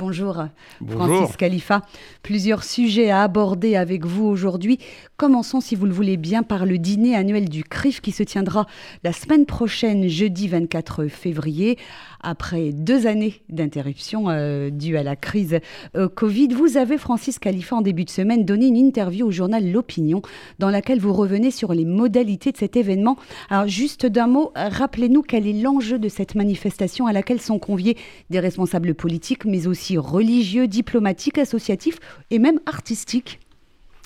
Bonjour, 0.00 0.46
Francis 0.88 1.36
Khalifa. 1.36 1.82
Plusieurs 2.22 2.64
sujets 2.64 3.10
à 3.10 3.22
aborder 3.22 3.76
avec 3.76 4.06
vous 4.06 4.24
aujourd'hui. 4.24 4.78
Commençons, 5.18 5.60
si 5.60 5.74
vous 5.74 5.84
le 5.84 5.92
voulez 5.92 6.16
bien, 6.16 6.42
par 6.42 6.64
le 6.64 6.78
dîner 6.78 7.14
annuel 7.14 7.50
du 7.50 7.64
CRIF 7.64 8.00
qui 8.00 8.10
se 8.10 8.22
tiendra 8.22 8.66
la 9.04 9.12
semaine 9.12 9.44
prochaine, 9.44 10.08
jeudi 10.08 10.48
24 10.48 11.08
février. 11.08 11.76
Après 12.22 12.72
deux 12.72 13.06
années 13.06 13.42
d'interruption 13.50 14.28
euh, 14.28 14.70
due 14.70 14.96
à 14.96 15.02
la 15.02 15.16
crise 15.16 15.58
euh, 15.96 16.08
Covid, 16.08 16.48
vous 16.48 16.78
avez, 16.78 16.96
Francis 16.96 17.38
Khalifa, 17.38 17.76
en 17.76 17.82
début 17.82 18.04
de 18.04 18.10
semaine, 18.10 18.46
donné 18.46 18.68
une 18.68 18.76
interview 18.76 19.26
au 19.26 19.30
journal 19.30 19.70
L'Opinion 19.70 20.22
dans 20.58 20.70
laquelle 20.70 20.98
vous 20.98 21.12
revenez 21.12 21.50
sur 21.50 21.74
les 21.74 21.84
modalités 21.84 22.52
de 22.52 22.56
cet 22.56 22.76
événement. 22.76 23.16
Alors, 23.50 23.68
juste 23.68 24.06
d'un 24.06 24.26
mot, 24.28 24.52
rappelez-nous 24.54 25.22
quel 25.22 25.46
est 25.46 25.60
l'enjeu 25.60 25.98
de 25.98 26.08
cette 26.08 26.34
manifestation 26.34 27.06
à 27.06 27.12
laquelle 27.12 27.40
sont 27.40 27.58
conviés 27.58 27.98
des 28.30 28.40
responsables 28.40 28.94
politiques, 28.94 29.44
mais 29.44 29.66
aussi 29.66 29.89
religieux, 29.98 30.66
diplomatiques, 30.66 31.38
associatifs 31.38 31.98
et 32.30 32.38
même 32.38 32.60
artistiques 32.66 33.40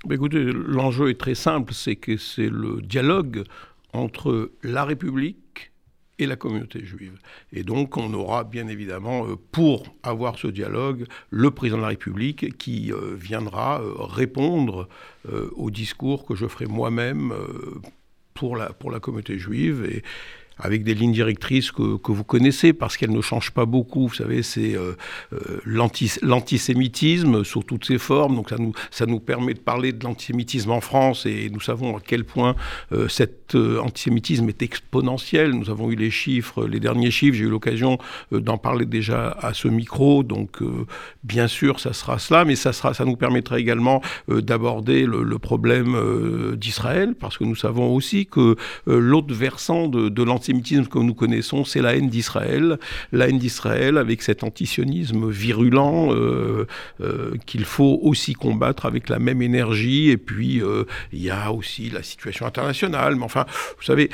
bah, 0.05 0.15
Écoutez, 0.15 0.45
l'enjeu 0.45 1.11
est 1.11 1.21
très 1.21 1.35
simple, 1.35 1.73
c'est 1.73 1.97
que 1.97 2.17
c'est 2.17 2.49
le 2.49 2.81
dialogue 2.83 3.45
entre 3.93 4.53
la 4.63 4.85
République 4.85 5.73
et 6.19 6.27
la 6.27 6.37
communauté 6.37 6.85
juive. 6.85 7.19
Et 7.53 7.63
donc 7.63 7.97
on 7.97 8.13
aura 8.15 8.45
bien 8.45 8.69
évidemment, 8.69 9.27
euh, 9.27 9.37
pour 9.53 9.85
avoir 10.03 10.39
ce 10.39 10.47
dialogue, 10.47 11.07
le 11.31 11.51
président 11.51 11.79
de 11.79 11.83
la 11.83 11.89
République 11.89 12.57
qui 12.57 12.93
euh, 12.93 13.15
viendra 13.15 13.81
euh, 13.81 13.95
répondre 13.99 14.89
au 15.57 15.71
discours 15.71 16.27
que 16.27 16.35
je 16.35 16.47
ferai 16.47 16.67
moi-même 16.67 17.33
pour 18.35 18.57
la, 18.57 18.75
pour 18.75 18.91
la 18.91 19.01
communauté 19.01 19.39
juive. 19.39 20.03
Avec 20.59 20.85
des 20.85 20.95
lignes 20.95 21.13
directrices 21.13 21.73
que, 21.73 21.97
que 21.97 22.13
vous 22.13 22.25
connaissez 22.25 22.73
parce 22.73 22.97
qu'elles 22.97 23.13
ne 23.13 23.21
changent 23.21 23.51
pas 23.51 23.67
beaucoup. 23.67 24.09
Vous 24.09 24.15
savez, 24.15 24.43
c'est 24.43 24.75
euh, 24.77 24.93
euh 25.33 25.61
l'antisémitisme 25.65 27.45
sous 27.45 27.63
toutes 27.63 27.85
ses 27.85 27.99
formes. 27.99 28.37
Donc 28.37 28.51
ça 28.51 28.57
nous, 28.59 28.73
ça 28.91 29.07
nous 29.07 29.21
permet 29.21 29.55
de 29.55 29.59
parler 29.59 29.93
de 29.93 30.05
l'antisémitisme 30.05 30.71
en 30.71 30.81
France 30.81 31.27
et 31.27 31.51
nous 31.51 31.61
savons 31.61 31.97
à 31.97 32.01
quel 32.01 32.25
point 32.25 32.55
euh, 32.93 33.09
cet 33.55 33.61
euh, 33.61 33.81
antisémitisme 33.81 34.49
est 34.49 34.63
exponentiel. 34.63 35.53
Nous 35.53 35.71
avons 35.71 35.91
eu 35.91 35.97
les 35.97 36.11
chiffres, 36.11 36.67
les 36.67 36.81
derniers 36.81 37.11
chiffres. 37.11 37.37
J'ai 37.37 37.45
eu 37.45 37.51
l'occasion 37.51 37.99
euh, 38.33 38.41
d'en 38.41 38.59
parler 38.59 38.87
déjà 38.87 39.37
à 39.41 39.55
ce 39.55 39.69
micro. 39.69 40.23
Donc 40.23 40.63
bien 41.23 41.49
sûr, 41.49 41.81
ça 41.81 41.93
sera 41.93 42.19
cela, 42.19 42.45
mais 42.45 42.57
ça, 42.57 42.73
sera, 42.73 42.95
ça 42.95 43.05
nous 43.05 43.17
permettra 43.17 43.59
également 43.59 44.01
d'aborder 44.29 45.05
le, 45.07 45.39
problème 45.39 46.57
d'Israël 46.57 47.15
parce 47.19 47.37
que 47.37 47.45
nous 47.45 47.57
savons 47.57 47.95
aussi 47.95 48.27
que 48.27 48.57
l'autre 48.87 49.35
versant 49.35 49.89
de, 49.89 50.23
l'antisémitisme 50.23 50.87
que 50.87 50.99
nous 50.99 51.15
connaissons, 51.15 51.65
c'est 51.65 51.83
la 51.83 51.97
haine 51.97 52.09
d'Israël. 52.09 52.79
La 53.13 53.29
haine 53.29 53.39
d'Israël 53.39 53.99
avec 53.99 54.23
cet 54.23 54.45
antisionisme 54.45 55.29
virulent 55.29 56.15
euh, 56.15 56.67
euh, 57.01 57.33
qu'il 57.47 57.65
faut 57.65 57.99
aussi 58.03 58.33
combattre 58.33 58.87
avec 58.87 59.09
la 59.09 59.19
même 59.19 59.43
énergie. 59.43 60.11
Et 60.11 60.17
puis, 60.17 60.63
euh, 60.63 60.85
il 61.13 61.23
y 61.23 61.31
a 61.31 61.53
aussi 61.53 61.91
la 61.91 62.03
situation 62.03 62.47
internationale. 62.47 63.17
Mais 63.17 63.25
enfin, 63.25 63.44
vous 63.77 63.83
savez, 63.83 64.11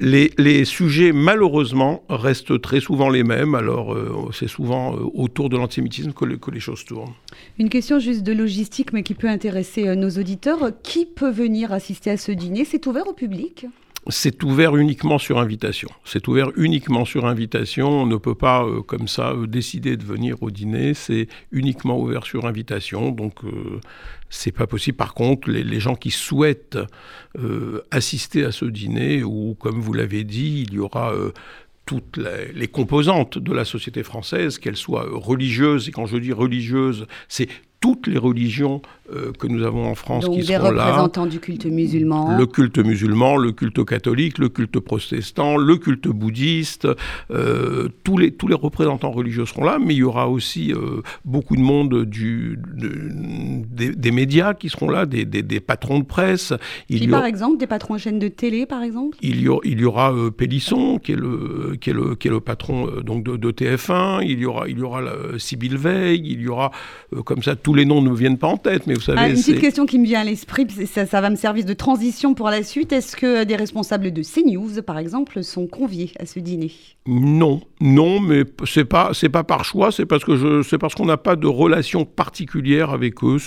les, 0.00 0.64
sujets, 0.64 1.12
malheureusement, 1.12 2.02
restent 2.08 2.60
très 2.60 2.80
souvent 2.80 3.08
les 3.08 3.22
mêmes. 3.22 3.54
Alors, 3.54 3.96
c'est 4.32 4.48
souvent 4.48 4.92
autour 5.14 5.48
de 5.48 5.56
l'antisémitisme 5.56 6.12
que, 6.12 6.24
que, 6.34 6.50
les 6.50 6.60
choses 6.60 6.84
tournent. 6.84 7.12
Une 7.58 7.68
question 7.68 8.00
juste 8.00 8.22
de 8.22 8.32
logistique, 8.32 8.92
mais 8.92 9.02
qui 9.02 9.14
peut 9.14 9.28
intéresser 9.28 9.94
nos 9.94 10.10
auditeurs. 10.10 10.72
Qui 10.82 11.06
peut 11.06 11.30
venir 11.30 11.72
assister 11.72 12.10
à 12.10 12.16
ce 12.16 12.32
dîner? 12.32 12.64
C'est 12.64 12.86
ouvert 12.86 13.06
au 13.06 13.12
public? 13.12 13.66
C'est 14.08 14.42
ouvert 14.42 14.76
uniquement 14.76 15.18
sur 15.18 15.38
invitation. 15.38 15.88
C'est 16.04 16.28
ouvert 16.28 16.50
uniquement 16.56 17.04
sur 17.04 17.26
invitation. 17.26 17.88
On 17.88 18.06
ne 18.06 18.16
peut 18.16 18.34
pas, 18.34 18.64
euh, 18.64 18.82
comme 18.82 19.08
ça, 19.08 19.32
euh, 19.32 19.46
décider 19.46 19.96
de 19.96 20.04
venir 20.04 20.42
au 20.42 20.50
dîner. 20.50 20.94
C'est 20.94 21.28
uniquement 21.52 21.98
ouvert 21.98 22.24
sur 22.24 22.46
invitation. 22.46 23.10
Donc, 23.10 23.44
euh, 23.44 23.80
c'est 24.28 24.52
pas 24.52 24.66
possible. 24.66 24.96
Par 24.96 25.14
contre, 25.14 25.50
les, 25.50 25.80
gens 25.80 25.94
qui 25.94 26.10
souhaitent 26.10 26.78
assister 27.90 28.44
à 28.44 28.52
ce 28.52 28.64
dîner, 28.64 29.22
ou 29.22 29.54
comme 29.54 29.80
vous 29.80 29.92
l'avez 29.92 30.24
dit, 30.24 30.66
il 30.68 30.74
y 30.74 30.78
aura 30.78 31.12
toutes 31.86 32.16
les, 32.16 32.52
les, 32.52 32.66
composantes 32.66 33.38
de 33.38 33.52
la 33.52 33.64
société 33.64 34.02
française, 34.02 34.58
qu'elles 34.58 34.76
soient 34.76 35.06
religieuses, 35.08 35.88
et 35.88 35.92
quand 35.92 36.06
je 36.06 36.16
dis 36.16 36.32
religieuses, 36.32 37.06
c'est 37.28 37.48
toutes 37.84 38.06
les 38.06 38.16
religions 38.16 38.80
euh, 39.12 39.32
que 39.38 39.46
nous 39.46 39.62
avons 39.62 39.86
en 39.86 39.94
France 39.94 40.24
qui 40.24 40.42
sont 40.42 40.52
là. 40.52 40.58
des 40.58 40.68
représentants 40.68 41.26
du 41.26 41.38
culte 41.38 41.66
musulman. 41.66 42.38
Le 42.38 42.46
culte 42.46 42.78
musulman, 42.78 43.36
le 43.36 43.52
culte 43.52 43.84
catholique, 43.84 44.38
le 44.38 44.48
culte 44.48 44.80
protestant, 44.80 45.58
le 45.58 45.76
culte 45.76 46.08
bouddhiste, 46.08 46.88
euh, 47.30 47.90
tous, 48.02 48.16
les, 48.16 48.30
tous 48.30 48.48
les 48.48 48.54
représentants 48.54 49.10
religieux 49.10 49.44
seront 49.44 49.64
là, 49.64 49.78
mais 49.78 49.92
il 49.92 49.98
y 49.98 50.02
aura 50.02 50.30
aussi 50.30 50.72
euh, 50.72 51.02
beaucoup 51.26 51.54
de 51.56 51.60
monde 51.60 52.06
du, 52.06 52.58
des, 52.64 54.10
médias 54.10 54.54
qui 54.54 54.70
seront 54.70 54.88
là, 54.88 55.04
des, 55.04 55.26
des, 55.26 55.60
patrons 55.60 55.98
de 55.98 56.06
presse. 56.06 56.54
Il 56.88 57.00
qui, 57.00 57.08
par 57.08 57.26
exemple, 57.26 57.58
des 57.58 57.66
patrons 57.66 57.96
de 57.96 58.00
chaînes 58.00 58.18
de 58.18 58.28
télé, 58.28 58.64
par 58.64 58.82
exemple? 58.82 59.18
Il 59.20 59.42
y, 59.42 59.48
aura, 59.48 59.60
il 59.64 59.78
y 59.78 59.84
aura 59.84 60.14
Pélisson, 60.34 60.98
qui 60.98 61.12
est 61.12 61.16
le, 61.16 61.76
qui 61.78 61.90
est 61.90 61.92
le, 61.92 62.14
qui 62.14 62.28
est 62.28 62.30
le 62.30 62.40
patron 62.40 62.86
donc 63.02 63.24
de, 63.24 63.36
de, 63.36 63.50
TF1, 63.50 64.22
il 64.24 64.38
y 64.38 64.46
aura, 64.46 64.70
il 64.70 64.78
y 64.78 64.82
aura 64.82 65.02
Sybille 65.36 65.76
Veil, 65.76 66.22
il 66.24 66.40
y 66.40 66.48
aura 66.48 66.70
comme 67.26 67.42
ça 67.42 67.54
tous 67.74 67.78
les 67.78 67.86
noms 67.86 68.00
ne 68.00 68.10
me 68.10 68.14
viennent 68.14 68.38
pas 68.38 68.46
en 68.46 68.56
tête, 68.56 68.86
mais 68.86 68.94
vous 68.94 69.00
savez. 69.00 69.18
Ah, 69.20 69.28
une 69.28 69.34
petite 69.34 69.60
question 69.60 69.84
qui 69.84 69.98
me 69.98 70.04
vient 70.04 70.20
à 70.20 70.24
l'esprit, 70.24 70.64
ça, 70.86 71.06
ça, 71.06 71.20
va 71.20 71.28
me 71.28 71.34
servir 71.34 71.64
de 71.64 71.72
transition 71.72 72.32
pour 72.34 72.48
la 72.48 72.62
suite. 72.62 72.92
Est-ce 72.92 73.16
que 73.16 73.42
des 73.42 73.56
responsables 73.56 74.12
de 74.12 74.22
CNews, 74.22 74.80
par 74.82 74.96
exemple, 74.96 75.42
sont 75.42 75.66
conviés 75.66 76.12
à 76.20 76.26
ce 76.26 76.38
dîner? 76.38 76.70
Non, 77.08 77.62
non, 77.80 78.20
mais 78.20 78.44
c'est 78.64 78.84
pas 78.84 79.10
c'est 79.12 79.28
pas 79.28 79.42
par 79.42 79.64
choix, 79.64 79.90
c'est 79.90 80.06
parce 80.06 80.24
que 80.24 80.36
je 80.36 80.62
c'est 80.62 80.78
parce 80.78 80.94
qu'on 80.94 81.06
n'a 81.06 81.16
pas 81.16 81.34
de 81.34 81.48
relation 81.48 82.04
particulière 82.04 82.90
avec 82.90 83.24
eux. 83.24 83.38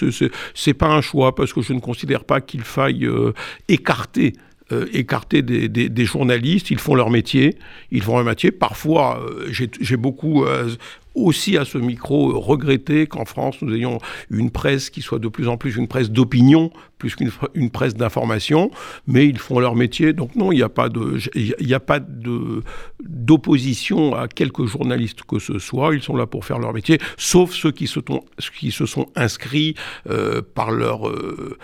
C'est 0.53 0.73
pas 0.73 0.89
un 0.89 1.01
choix 1.01 1.33
parce 1.33 1.53
que 1.53 1.61
je 1.61 1.71
ne 1.71 1.79
considère 1.79 2.25
pas 2.25 2.41
qu'il 2.41 2.63
faille 2.63 3.05
euh, 3.05 3.31
écarter 3.69 4.33
euh, 4.73 4.85
écarter 4.91 5.41
des, 5.43 5.69
des, 5.69 6.05
journalistes. 6.05 6.71
Ils 6.71 6.79
font 6.79 6.93
leur 6.93 7.09
métier. 7.09 7.55
Ils 7.91 8.03
font 8.03 8.17
leur 8.17 8.25
métier. 8.25 8.51
Parfois, 8.51 9.21
euh, 9.25 9.47
j'ai 9.49 9.95
beaucoup 9.95 10.43
aussi 11.17 11.57
à 11.57 11.65
ce 11.65 11.77
micro 11.77 12.39
regretter 12.39 13.07
qu'en 13.07 13.25
France, 13.25 13.61
nous 13.61 13.73
ayons 13.73 13.97
une 14.29 14.51
presse 14.51 14.89
qui 14.89 15.01
soit 15.01 15.19
de 15.19 15.27
plus 15.27 15.47
en 15.47 15.57
plus 15.57 15.75
une 15.75 15.87
presse 15.87 16.11
d'opinion, 16.11 16.71
plus 16.97 17.15
qu'une 17.15 17.69
presse 17.69 17.93
d'information, 17.95 18.71
mais 19.05 19.27
ils 19.27 19.37
font 19.37 19.59
leur 19.59 19.75
métier. 19.75 20.13
Donc 20.13 20.35
non, 20.35 20.51
il 20.51 20.57
n'y 20.57 20.63
a 20.63 20.69
pas 20.69 20.89
d'opposition 22.99 24.15
à 24.15 24.27
quelques 24.27 24.65
journalistes 24.65 25.23
que 25.23 25.39
ce 25.39 25.59
soit. 25.59 25.95
Ils 25.95 26.01
sont 26.01 26.15
là 26.15 26.25
pour 26.25 26.45
faire 26.45 26.59
leur 26.59 26.73
métier, 26.73 26.99
sauf 27.17 27.53
ceux 27.53 27.71
qui 27.71 27.87
se, 27.87 27.99
qui 28.57 28.71
se 28.71 28.85
sont 28.85 29.07
inscrits 29.15 29.75
euh, 30.09 30.41
par 30.41 30.71
leur 30.71 31.07
euh, 31.07 31.57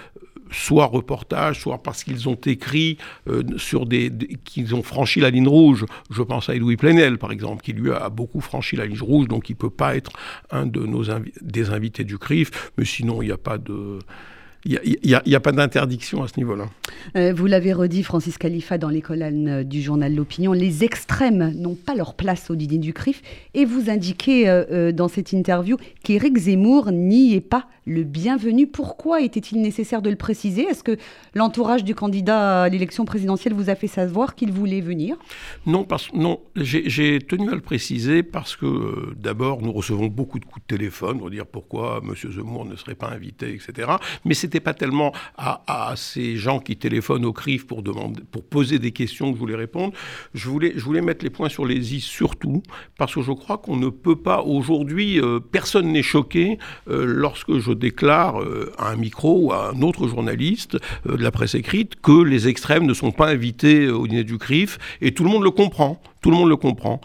soit 0.54 0.86
reportage, 0.86 1.60
soit 1.60 1.82
parce 1.82 2.04
qu'ils 2.04 2.30
ont 2.30 2.40
écrit 2.46 2.98
euh, 3.28 3.44
sur 3.58 3.86
des, 3.86 4.12
qu'ils 4.44 4.76
ont 4.76 4.84
franchi 4.84 5.20
la 5.20 5.30
ligne 5.30 5.48
rouge. 5.48 5.86
Je 6.10 6.22
pense 6.22 6.50
à 6.50 6.56
Edoui 6.56 6.78
Plenel, 6.78 7.18
par 7.18 7.32
exemple, 7.32 7.64
qui 7.64 7.74
lui 7.74 7.92
a 7.92 8.10
beaucoup 8.10 8.42
franchi 8.42 8.76
la 8.76 8.86
ligne 8.86 9.02
rouge, 9.02 9.28
donc 9.28 9.50
il 9.50 9.56
peut 9.56 9.70
pas 9.70 9.96
être 9.96 10.12
un 10.52 10.66
de 10.66 10.86
nos 10.86 11.04
des 11.42 11.70
invités 11.70 12.04
du 12.04 12.18
CRIF. 12.18 12.72
Mais 12.78 12.86
sinon, 12.86 13.22
il 13.22 13.26
n'y 13.26 13.32
a 13.32 13.38
pas 13.38 13.58
de 13.58 14.00
il 14.66 14.98
n'y 15.04 15.36
a, 15.36 15.40
pas 15.42 15.52
d'interdiction 15.52 16.24
à 16.24 16.28
ce 16.28 16.34
niveau-là. 16.38 16.66
Euh, 17.18 17.34
vous 17.36 17.48
l'avez 17.48 17.74
redit, 17.74 18.02
Francis 18.02 18.38
Khalifa, 18.38 18.78
dans 18.78 18.90
les 18.90 19.02
colonnes 19.02 19.64
du 19.64 19.82
journal 19.82 20.16
L'Opinion, 20.16 20.54
les 20.54 20.86
extrêmes 20.86 21.54
n'ont 21.56 21.76
pas 21.76 21.96
leur 21.96 22.14
place 22.14 22.50
au 22.50 22.56
dîner 22.56 22.78
du 22.78 22.94
CRIF. 22.94 23.22
Et 23.54 23.66
vous 23.66 23.90
indiquez 23.90 24.48
euh, 24.48 24.92
dans 24.94 25.10
cette 25.10 25.34
interview 25.34 25.78
qu'Éric 26.04 26.38
Zemmour 26.38 26.92
n'y 26.92 27.34
est 27.34 27.42
pas 27.42 27.68
le 27.86 28.04
bienvenu. 28.04 28.68
Pourquoi 28.68 29.22
était-il 29.22 29.62
nécessaire 29.62 30.02
de 30.02 30.10
le 30.10 30.16
préciser? 30.16 30.62
Est-ce 30.62 30.84
que 30.84 30.98
l'entourage 31.34 31.84
du 31.84 31.96
candidat 31.96 32.64
à 32.64 32.70
l'élection 32.70 33.04
présidentielle 33.04 33.54
vous 33.54 33.70
a 33.70 33.76
fait 33.76 33.88
savoir 33.88 34.36
qu'il 34.36 34.54
voulait 34.54 34.80
venir? 34.80 35.18
Non, 35.66 35.84
parce, 35.84 36.14
non 36.14 36.40
j'ai 36.56 37.20
tenu 37.20 37.50
à 37.50 37.56
le 37.56 37.62
préciser 37.62 38.24
parce 38.24 38.56
que 38.56 38.66
euh, 38.66 39.14
d'abord, 39.18 39.62
nous 39.62 39.74
recevons 39.74 40.08
beaucoup 40.08 40.40
de 40.40 40.46
coups 40.46 40.66
de 40.66 40.78
téléphone 40.78 41.20
pour 41.20 41.30
dire 41.30 41.46
pourquoi 41.46 42.02
M. 42.02 42.14
Zemmour 42.32 42.66
ne 42.66 42.78
serait 42.78 42.96
pas 42.96 43.10
invité, 43.10 43.54
etc. 43.54 43.92
Mais 44.24 44.34
ce 44.34 44.48
n'était 44.54 44.64
pas 44.64 44.74
tellement 44.74 45.12
à, 45.38 45.94
ces 45.96 46.38
gens 46.38 46.60
qui 46.60 46.76
téléphonent 46.78 47.26
au 47.26 47.34
CRIF 47.34 47.66
pour, 47.66 47.84
poser 48.50 48.78
des 48.78 48.92
questions 48.92 49.30
que 49.32 49.36
je 49.36 49.40
voulais 49.40 49.56
répondre. 49.56 49.94
Je 50.34 50.50
voulais, 50.50 50.74
je 50.76 50.84
voulais 50.84 51.02
mettre 51.02 51.24
les 51.24 51.30
points 51.30 51.50
sur 51.50 51.66
les 51.66 51.96
i 51.96 52.02
surtout 52.02 52.62
parce 52.98 53.16
que 53.16 53.22
je 53.22 53.32
crois 53.32 53.58
qu'on 53.58 53.78
ne 53.78 53.90
peut 53.90 54.16
pas 54.16 54.42
aujourd'hui, 54.42 55.20
euh, 55.20 55.40
personne 55.40 55.92
n'est 55.92 56.04
choqué 56.04 56.60
euh, 56.90 57.06
lorsque 57.06 57.58
je 57.58 57.72
déclare 57.72 58.42
euh, 58.42 58.72
à 58.78 58.92
un 58.92 58.96
micro 58.96 59.48
ou 59.48 59.52
à 59.54 59.70
un 59.70 59.82
autre 59.82 60.08
journaliste 60.08 60.78
de 61.06 61.16
la 61.16 61.32
presse 61.32 61.56
écrite 61.56 62.00
que 62.02 62.24
les 62.24 62.48
extrêmes 62.48 62.86
ne 62.86 62.94
sont 62.94 63.12
pas 63.12 63.30
invités 63.30 63.90
au 63.90 64.08
dîner 64.08 64.24
du 64.24 64.38
CRIF, 64.38 64.78
et 65.02 65.14
tout 65.14 65.24
le 65.24 65.30
monde 65.30 65.44
le 65.44 65.52
comprend. 65.52 66.02
Tout 66.22 66.32
le 66.32 66.38
monde 66.38 66.50
le 66.50 66.56
comprend. 66.58 67.02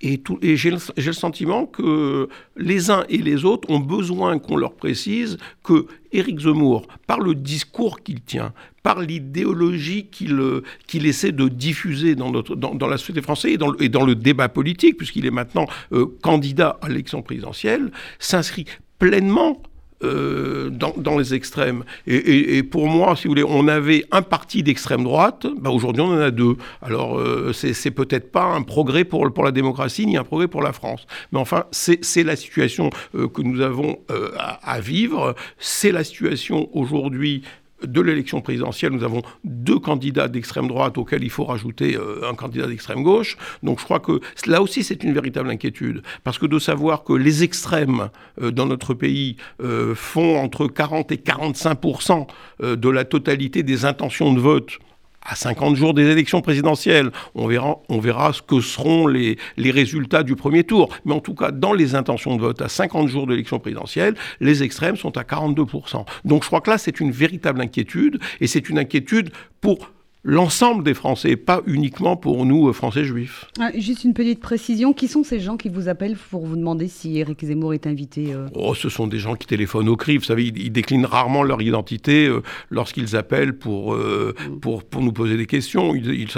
Et, 0.00 0.22
j'ai 0.56 0.70
le, 0.70 1.12
sentiment 1.12 1.66
que 1.66 2.28
les 2.56 2.90
uns 2.90 3.04
et 3.08 3.18
les 3.18 3.44
autres 3.44 3.68
ont 3.68 3.80
besoin 3.80 4.38
qu'on 4.38 4.56
leur 4.56 4.74
précise 4.74 5.38
que 5.64 5.86
Éric 6.12 6.40
Zemmour, 6.40 6.86
par 7.06 7.18
le 7.18 7.34
discours 7.34 8.00
qu'il 8.00 8.20
tient, 8.20 8.52
par 8.84 9.00
l'idéologie 9.00 10.06
qu'il 10.06 11.06
essaie 11.06 11.32
de 11.32 11.48
diffuser 11.48 12.14
dans, 12.14 12.30
notre, 12.30 12.54
dans, 12.54 12.86
la 12.86 12.96
société 12.96 13.22
française 13.22 13.52
et 13.52 13.56
dans, 13.56 13.74
et 13.74 13.88
dans 13.88 14.04
le 14.04 14.14
débat 14.14 14.48
politique, 14.48 14.96
puisqu'il 14.96 15.26
est 15.26 15.32
maintenant 15.32 15.66
euh, 15.92 16.06
candidat 16.22 16.78
à 16.80 16.88
l'élection 16.88 17.20
présidentielle, 17.20 17.90
s'inscrit 18.20 18.66
pleinement 18.98 19.62
euh, 20.04 20.70
dans, 20.70 21.18
les 21.18 21.34
extrêmes. 21.34 21.82
Et, 22.06 22.62
pour 22.62 22.86
moi, 22.86 23.16
si 23.16 23.24
vous 23.24 23.30
voulez, 23.30 23.44
on 23.44 23.66
avait 23.66 24.04
un 24.12 24.22
parti 24.22 24.62
d'extrême 24.62 25.02
droite, 25.02 25.46
bah 25.60 25.70
aujourd'hui 25.70 26.02
on 26.02 26.10
en 26.10 26.20
a 26.20 26.30
deux. 26.30 26.56
Alors 26.82 27.18
euh, 27.18 27.52
c'est 27.52 27.90
peut-être 27.90 28.30
pas 28.30 28.44
un 28.44 28.62
progrès 28.62 29.04
pour, 29.04 29.32
pour 29.32 29.42
la 29.42 29.50
démocratie 29.50 30.06
ni 30.06 30.16
un 30.16 30.22
progrès 30.22 30.46
pour 30.46 30.62
la 30.62 30.72
France. 30.72 31.06
Mais 31.32 31.40
enfin, 31.40 31.64
c'est 31.72 32.22
la 32.22 32.36
situation 32.36 32.90
euh, 33.16 33.26
que 33.26 33.42
nous 33.42 33.60
avons 33.60 33.98
à, 34.38 34.80
vivre. 34.80 35.34
C'est 35.58 35.90
la 35.90 36.04
situation 36.04 36.68
aujourd'hui 36.72 37.42
de 37.84 38.00
l'élection 38.00 38.40
présidentielle, 38.40 38.92
nous 38.92 39.04
avons 39.04 39.22
deux 39.44 39.78
candidats 39.78 40.28
d'extrême 40.28 40.68
droite 40.68 40.98
auxquels 40.98 41.22
il 41.22 41.30
faut 41.30 41.44
rajouter 41.44 41.96
euh, 41.96 42.28
un 42.28 42.34
candidat 42.34 42.66
d'extrême 42.66 43.02
gauche. 43.02 43.36
Donc 43.62 43.78
je 43.80 43.84
crois 43.84 44.00
que 44.00 44.20
là 44.46 44.62
aussi 44.62 44.82
c'est 44.82 45.02
une 45.04 45.12
véritable 45.12 45.50
inquiétude. 45.50 46.02
Parce 46.24 46.38
que 46.38 46.46
de 46.46 46.58
savoir 46.58 47.04
que 47.04 47.12
les 47.12 47.44
extrêmes 47.44 48.10
euh, 48.40 48.50
dans 48.50 48.66
notre 48.66 48.94
pays 48.94 49.36
euh, 49.62 49.94
font 49.94 50.38
entre 50.38 50.66
40 50.66 51.12
et 51.12 51.16
45% 51.16 52.26
de 52.60 52.88
la 52.88 53.04
totalité 53.04 53.62
des 53.62 53.84
intentions 53.84 54.32
de 54.32 54.40
vote 54.40 54.78
à 55.22 55.34
50 55.34 55.76
jours 55.76 55.94
des 55.94 56.06
élections 56.06 56.40
présidentielles, 56.40 57.10
on 57.34 57.46
verra, 57.46 58.32
ce 58.32 58.42
que 58.42 58.60
seront 58.60 59.06
les, 59.06 59.36
résultats 59.56 60.22
du 60.22 60.36
premier 60.36 60.64
tour. 60.64 60.88
Mais 61.04 61.14
en 61.14 61.20
tout 61.20 61.34
cas, 61.34 61.50
dans 61.50 61.72
les 61.72 61.94
intentions 61.94 62.36
de 62.36 62.40
vote, 62.40 62.62
à 62.62 62.68
50 62.68 63.08
jours 63.08 63.26
d'élections 63.26 63.58
présidentielles, 63.58 64.14
les 64.40 64.62
extrêmes 64.62 64.96
sont 64.96 65.16
à 65.16 65.22
42%. 65.22 66.04
Donc 66.24 66.42
je 66.42 66.48
crois 66.48 66.60
que 66.60 66.70
là, 66.70 66.78
c'est 66.78 67.00
une 67.00 67.10
véritable 67.10 67.60
inquiétude, 67.60 68.18
et 68.40 68.46
c'est 68.46 68.68
une 68.68 68.78
inquiétude 68.78 69.30
pour 69.60 69.90
l'ensemble 70.24 70.84
des 70.84 70.94
Français, 70.94 71.36
pas 71.36 71.62
uniquement 71.66 72.16
pour 72.16 72.44
nous, 72.44 72.68
euh, 72.68 72.72
Français 72.72 73.04
juifs. 73.04 73.46
Ah, 73.60 73.70
juste 73.76 74.04
une 74.04 74.14
petite 74.14 74.40
précision, 74.40 74.92
qui 74.92 75.08
sont 75.08 75.22
ces 75.22 75.40
gens 75.40 75.56
qui 75.56 75.68
vous 75.68 75.88
appellent 75.88 76.16
pour 76.30 76.46
vous 76.46 76.56
demander 76.56 76.88
si 76.88 77.18
Éric 77.18 77.44
Zemmour 77.44 77.74
est 77.74 77.86
invité 77.86 78.32
euh? 78.32 78.46
Oh, 78.54 78.74
ce 78.74 78.88
sont 78.88 79.06
des 79.06 79.18
gens 79.18 79.36
qui 79.36 79.46
téléphonent 79.46 79.88
au 79.88 79.96
CRIF, 79.96 80.22
vous 80.22 80.26
savez, 80.26 80.46
ils, 80.46 80.70
déclinent 80.70 81.06
rarement 81.06 81.42
leur 81.42 81.62
identité 81.62 82.26
euh, 82.26 82.42
lorsqu'ils 82.70 83.16
appellent 83.16 83.56
pour, 83.56 83.94
mm. 83.94 84.60
pour, 84.60 84.84
pour 84.84 85.02
nous 85.02 85.12
poser 85.12 85.36
des 85.36 85.46
questions. 85.46 85.94
Ils, 85.94 86.28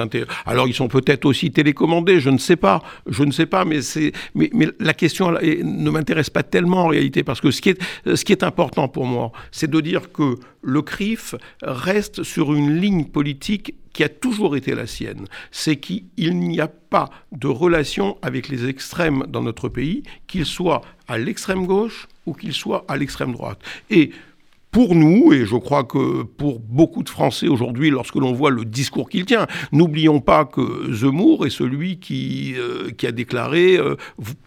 Alors, 0.47 0.69
ils 0.69 0.75
sont 0.75 0.89
peut-être 0.89 1.25
aussi 1.25 1.51
télécommandés, 1.51 2.21
je 2.21 2.31
ne 2.31 2.39
sais 2.39 2.57
pas, 2.57 2.83
je 3.07 3.25
ne 3.25 3.33
sais 3.33 3.47
pas, 3.47 3.65
mais, 3.65 3.81
mais, 4.35 4.51
mais 4.53 4.69
la 4.79 4.95
question 4.95 5.33
ne 5.33 5.91
m'intéresse 5.91 6.31
pas 6.31 6.43
tellement 6.43 6.85
en 6.85 6.89
réalité, 6.89 7.23
parce 7.23 7.41
que 7.41 7.51
ce 7.51 7.61
qui 7.61 7.71
est, 7.71 7.83
ce 8.15 8.25
qui 8.25 8.33
est 8.33 8.45
important 8.45 8.89
pour 8.89 9.07
moi, 9.07 9.33
c'est 9.51 9.71
de 9.71 9.81
dire 9.81 10.13
que 10.13 10.37
le 10.63 10.83
CRIF 10.83 11.35
reste 11.63 12.23
sur 12.23 12.55
une 12.55 12.77
ligne 12.77 13.07
politique 13.07 13.75
qui 13.93 14.05
a 14.05 14.09
toujours 14.09 14.57
été 14.57 14.75
la 14.75 14.87
sienne, 14.87 15.27
c'est 15.51 15.77
qu'il 15.77 16.05
n'y 16.19 16.61
a 16.61 16.69
pas 16.69 17.11
de 17.33 17.49
relation 17.49 18.19
avec 18.23 18.49
les 18.49 18.69
extrêmes 18.69 19.25
dans 19.29 19.43
notre 19.43 19.69
pays, 19.69 20.03
qu'ils 20.27 20.47
soient 20.47 20.83
à 21.09 21.19
l'extrême 21.19 21.67
gauche 21.67 22.07
ou 22.27 22.35
qu'ils 22.35 22.53
soient 22.53 22.85
à 22.89 22.97
l'extrême 22.97 23.33
droite. 23.33 23.61
Pour 24.71 24.95
nous, 24.95 25.33
et 25.33 25.47
je 25.47 25.57
crois 25.57 25.83
que 25.83 26.23
pour 26.23 26.61
beaucoup 26.61 27.03
de 27.03 27.09
Français 27.09 27.49
aujourd'hui, 27.49 27.91
lorsque 27.91 28.15
l'on 28.15 28.33
voit 28.33 28.51
le 28.51 28.65
discours 28.65 29.09
qu'il 29.09 29.25
tient, 29.25 29.47
n'oublions 29.73 30.21
pas 30.21 30.45
que 30.45 30.93
Zemmour 30.93 31.47
est 31.47 31.51
celui 31.51 31.99
qui, 31.99 32.55
euh, 32.57 32.91
qui 32.91 33.07
a 33.07 33.13
déclaré 33.13 33.77
euh, 33.79 33.97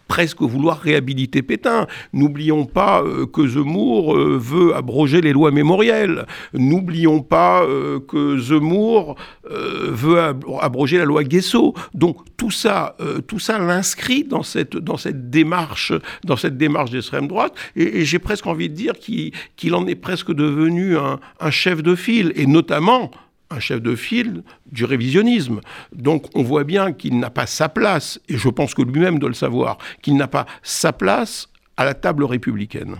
presque 0.08 0.40
vouloir 0.40 0.78
réhabiliter 0.78 1.42
Pétain. 1.42 1.86
N'oublions 2.14 2.64
pas 2.64 3.02
euh, 3.02 3.26
que 3.26 3.46
Zemmour 3.46 4.16
veut 4.16 4.74
abroger 4.74 5.20
les 5.20 5.32
lois 5.32 5.50
mémorielles. 5.50 6.26
N'oublions 6.54 7.20
pas 7.20 7.66
que 8.08 8.38
Zemmour 8.38 9.16
veut 9.50 10.18
abroger 10.60 10.98
la 10.98 11.04
loi 11.04 11.24
Guesso. 11.24 11.74
Donc 11.92 12.16
tout 12.44 12.50
ça, 12.50 12.94
tout 13.26 13.38
ça 13.38 13.58
l'inscrit 13.58 14.22
dans 14.22 14.42
cette, 14.42 14.76
dans 14.76 14.98
cette 14.98 15.30
démarche, 15.30 15.94
dans 16.24 16.36
cette 16.36 16.58
démarche 16.58 16.90
d'extrême 16.90 17.26
droite. 17.26 17.54
Et, 17.74 18.04
j'ai 18.04 18.18
presque 18.18 18.46
envie 18.46 18.68
de 18.68 18.74
dire 18.74 18.92
qu'il 18.98 19.74
en 19.74 19.86
est 19.86 19.94
presque 19.94 20.30
devenu 20.30 20.98
un, 20.98 21.50
chef 21.50 21.82
de 21.82 21.94
file, 21.94 22.34
et 22.36 22.46
notamment 22.46 23.10
un 23.48 23.60
chef 23.60 23.80
de 23.80 23.96
file 23.96 24.42
du 24.70 24.84
révisionnisme. 24.84 25.62
Donc 25.94 26.26
on 26.34 26.42
voit 26.42 26.64
bien 26.64 26.92
qu'il 26.92 27.18
n'a 27.18 27.30
pas 27.30 27.46
sa 27.46 27.70
place, 27.70 28.20
et 28.28 28.36
je 28.36 28.50
pense 28.50 28.74
que 28.74 28.82
lui-même 28.82 29.18
doit 29.18 29.30
le 29.30 29.34
savoir, 29.34 29.78
qu'il 30.02 30.18
n'a 30.18 30.28
pas 30.28 30.44
sa 30.62 30.92
place 30.92 31.48
à 31.78 31.86
la 31.86 31.94
table 31.94 32.24
républicaine. 32.24 32.96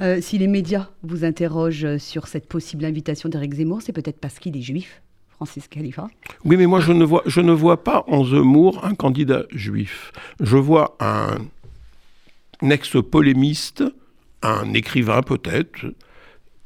Euh, 0.00 0.22
si 0.22 0.38
les 0.38 0.46
médias 0.46 0.88
vous 1.02 1.26
interrogent 1.26 1.98
sur 1.98 2.26
cette 2.26 2.48
possible 2.48 2.86
invitation 2.86 3.28
d'Éric 3.28 3.52
Zemmour, 3.52 3.82
c'est 3.82 3.92
peut-être 3.92 4.18
parce 4.18 4.38
qu'il 4.38 4.56
est 4.56 4.62
juif, 4.62 5.02
Francis 5.38 5.68
Khalifa 5.68 6.08
Oui, 6.44 6.56
mais 6.56 6.66
moi 6.66 6.80
je 6.80 6.90
ne 6.90 7.04
vois, 7.04 7.22
je 7.24 7.40
ne 7.40 7.52
vois 7.52 7.84
pas 7.84 8.02
en 8.08 8.24
Zemmour 8.24 8.84
un 8.84 8.96
candidat 8.96 9.44
juif. 9.52 10.10
Je 10.40 10.56
vois 10.56 10.96
un 10.98 11.38
ex-polémiste, 12.60 13.84
un 14.42 14.74
écrivain 14.74 15.22
peut-être, 15.22 15.94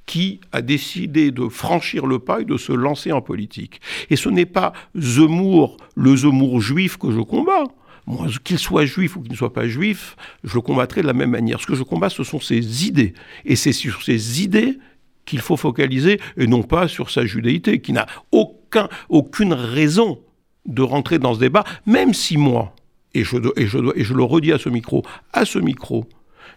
qui 0.06 0.40
a 0.52 0.62
décidé 0.62 1.32
de 1.32 1.48
franchir 1.48 2.06
le 2.06 2.18
pas 2.18 2.40
et 2.40 2.44
de 2.46 2.56
se 2.56 2.72
lancer 2.72 3.12
en 3.12 3.20
politique. 3.20 3.82
Et 4.08 4.16
ce 4.16 4.30
n'est 4.30 4.46
pas 4.46 4.72
Zemmour, 4.96 5.76
le 5.94 6.16
Zemmour 6.16 6.62
juif 6.62 6.96
que 6.96 7.12
je 7.12 7.20
combats. 7.20 7.64
Moi, 8.06 8.28
qu'il 8.42 8.58
soit 8.58 8.86
juif 8.86 9.16
ou 9.16 9.20
qu'il 9.20 9.32
ne 9.32 9.36
soit 9.36 9.52
pas 9.52 9.68
juif, 9.68 10.16
je 10.44 10.54
le 10.54 10.62
combattrai 10.62 11.02
de 11.02 11.06
la 11.06 11.12
même 11.12 11.30
manière. 11.30 11.60
Ce 11.60 11.66
que 11.66 11.74
je 11.74 11.82
combats, 11.82 12.08
ce 12.08 12.24
sont 12.24 12.40
ses 12.40 12.86
idées. 12.86 13.12
Et 13.44 13.54
c'est 13.54 13.72
sur 13.72 14.02
ces 14.02 14.42
idées 14.42 14.78
qu'il 15.26 15.40
faut 15.40 15.58
focaliser, 15.58 16.18
et 16.38 16.46
non 16.46 16.62
pas 16.62 16.88
sur 16.88 17.10
sa 17.10 17.26
judaïté, 17.26 17.80
qui 17.80 17.92
n'a 17.92 18.06
aucun, 18.32 18.61
aucune 19.08 19.52
raison 19.52 20.18
de 20.66 20.82
rentrer 20.82 21.18
dans 21.18 21.34
ce 21.34 21.40
débat, 21.40 21.64
même 21.86 22.14
si 22.14 22.36
moi, 22.36 22.74
et 23.14 23.24
je, 23.24 23.36
et 23.56 23.66
je, 23.66 23.78
et 23.96 24.04
je 24.04 24.14
le 24.14 24.22
redis 24.22 24.52
à 24.52 24.58
ce 24.58 24.68
micro, 24.68 25.02
à 25.32 25.44
ce 25.44 25.58
micro, 25.58 26.06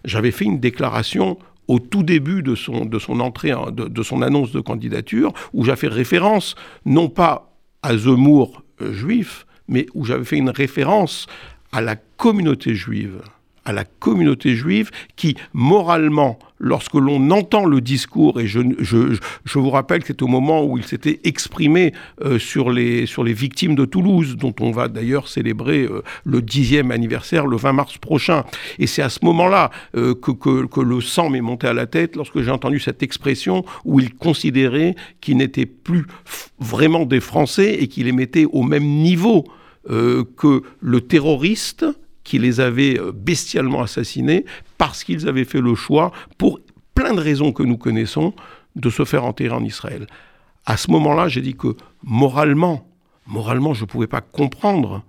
j'avais 0.04 0.30
fait 0.30 0.44
une 0.44 0.60
déclaration 0.60 1.38
au 1.68 1.78
tout 1.78 2.02
début 2.02 2.42
de 2.42 2.54
son, 2.54 2.88
entrée, 3.20 3.52
de, 3.72 4.02
son 4.02 4.22
annonce 4.22 4.52
de 4.52 4.60
candidature, 4.60 5.32
où 5.52 5.64
j'ai 5.64 5.76
fait 5.76 5.88
référence 5.88 6.54
non 6.84 7.08
pas 7.08 7.52
à 7.82 7.96
Zemmour 7.96 8.62
euh, 8.80 8.92
juif, 8.92 9.46
mais 9.68 9.86
où 9.94 10.04
j'avais 10.04 10.24
fait 10.24 10.36
une 10.36 10.50
référence 10.50 11.26
à 11.72 11.80
la 11.80 11.96
communauté 11.96 12.74
juive 12.74 13.20
à 13.66 13.72
la 13.72 13.84
communauté 13.84 14.54
juive 14.54 14.90
qui, 15.16 15.36
moralement, 15.52 16.38
lorsque 16.58 16.94
l'on 16.94 17.30
entend 17.30 17.66
le 17.66 17.80
discours, 17.80 18.40
et 18.40 18.46
je, 18.46 18.60
je, 18.78 19.18
je 19.44 19.58
vous 19.58 19.70
rappelle 19.70 20.00
que 20.00 20.06
c'est 20.06 20.22
au 20.22 20.28
moment 20.28 20.64
où 20.64 20.78
il 20.78 20.84
s'était 20.84 21.20
exprimé 21.24 21.92
euh, 22.24 22.38
sur, 22.38 22.70
les, 22.70 23.06
sur 23.06 23.24
les 23.24 23.32
victimes 23.32 23.74
de 23.74 23.84
Toulouse, 23.84 24.36
dont 24.36 24.54
on 24.60 24.70
va 24.70 24.88
d'ailleurs 24.88 25.28
célébrer 25.28 25.82
euh, 25.82 26.02
le 26.24 26.40
dixième 26.40 26.92
anniversaire 26.92 27.46
le 27.46 27.56
20 27.56 27.72
mars 27.72 27.98
prochain. 27.98 28.44
Et 28.78 28.86
c'est 28.86 29.02
à 29.02 29.08
ce 29.08 29.18
moment-là 29.24 29.70
euh, 29.96 30.14
que, 30.14 30.30
que, 30.30 30.64
que, 30.66 30.80
le 30.80 31.00
sang 31.00 31.28
m'est 31.28 31.40
monté 31.40 31.66
à 31.66 31.72
la 31.72 31.86
tête 31.86 32.14
lorsque 32.14 32.40
j'ai 32.40 32.50
entendu 32.50 32.78
cette 32.78 33.02
expression 33.02 33.64
où 33.84 33.98
il 33.98 34.14
considérait 34.14 34.94
qu'ils 35.20 35.36
n'étaient 35.36 35.66
plus 35.66 36.06
vraiment 36.60 37.04
des 37.04 37.20
Français 37.20 37.74
et 37.80 37.88
qu'il 37.88 38.04
les 38.04 38.12
mettait 38.12 38.44
au 38.44 38.62
même 38.62 38.84
niveau 38.84 39.44
que 39.88 40.62
le 40.80 41.00
terroriste 41.00 41.86
qui 42.26 42.38
les 42.38 42.60
avait 42.60 42.98
euh, 42.98 43.12
bestialement 43.12 43.80
assassinés 43.82 44.44
parce 44.76 45.04
qu'ils 45.04 45.28
avaient 45.28 45.44
fait 45.44 45.60
le 45.60 45.74
choix, 45.74 46.12
pour 46.36 46.60
plein 46.94 47.14
de 47.14 47.20
raisons 47.20 47.52
que 47.52 47.62
nous 47.62 47.78
connaissons, 47.78 48.34
de 48.74 48.90
se 48.90 49.04
faire 49.04 49.24
enterrer 49.24 49.54
en 49.54 49.64
Israël. 49.64 50.06
À 50.66 50.76
ce 50.76 50.90
moment-là, 50.90 51.28
j'ai 51.28 51.40
dit 51.40 51.54
que 51.54 51.76
moralement, 52.02 52.86
moralement, 53.26 53.72
je 53.72 53.82
ne 53.82 53.86
pouvais 53.86 54.08
pas 54.08 54.20
comprendre 54.20 55.04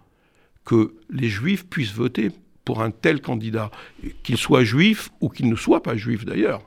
que 0.64 0.94
les 1.10 1.28
juifs 1.28 1.66
puissent 1.66 1.94
voter 1.94 2.32
pour 2.64 2.82
un 2.82 2.92
tel 2.92 3.22
candidat, 3.22 3.72
qu'il 4.24 4.38
soit 4.38 4.64
juif 4.64 5.10
ou 5.20 5.30
qu'il 5.30 5.50
ne 5.50 5.56
soit 5.56 5.82
pas 5.82 5.96
juif 5.96 6.24
d'ailleurs. 6.24 6.62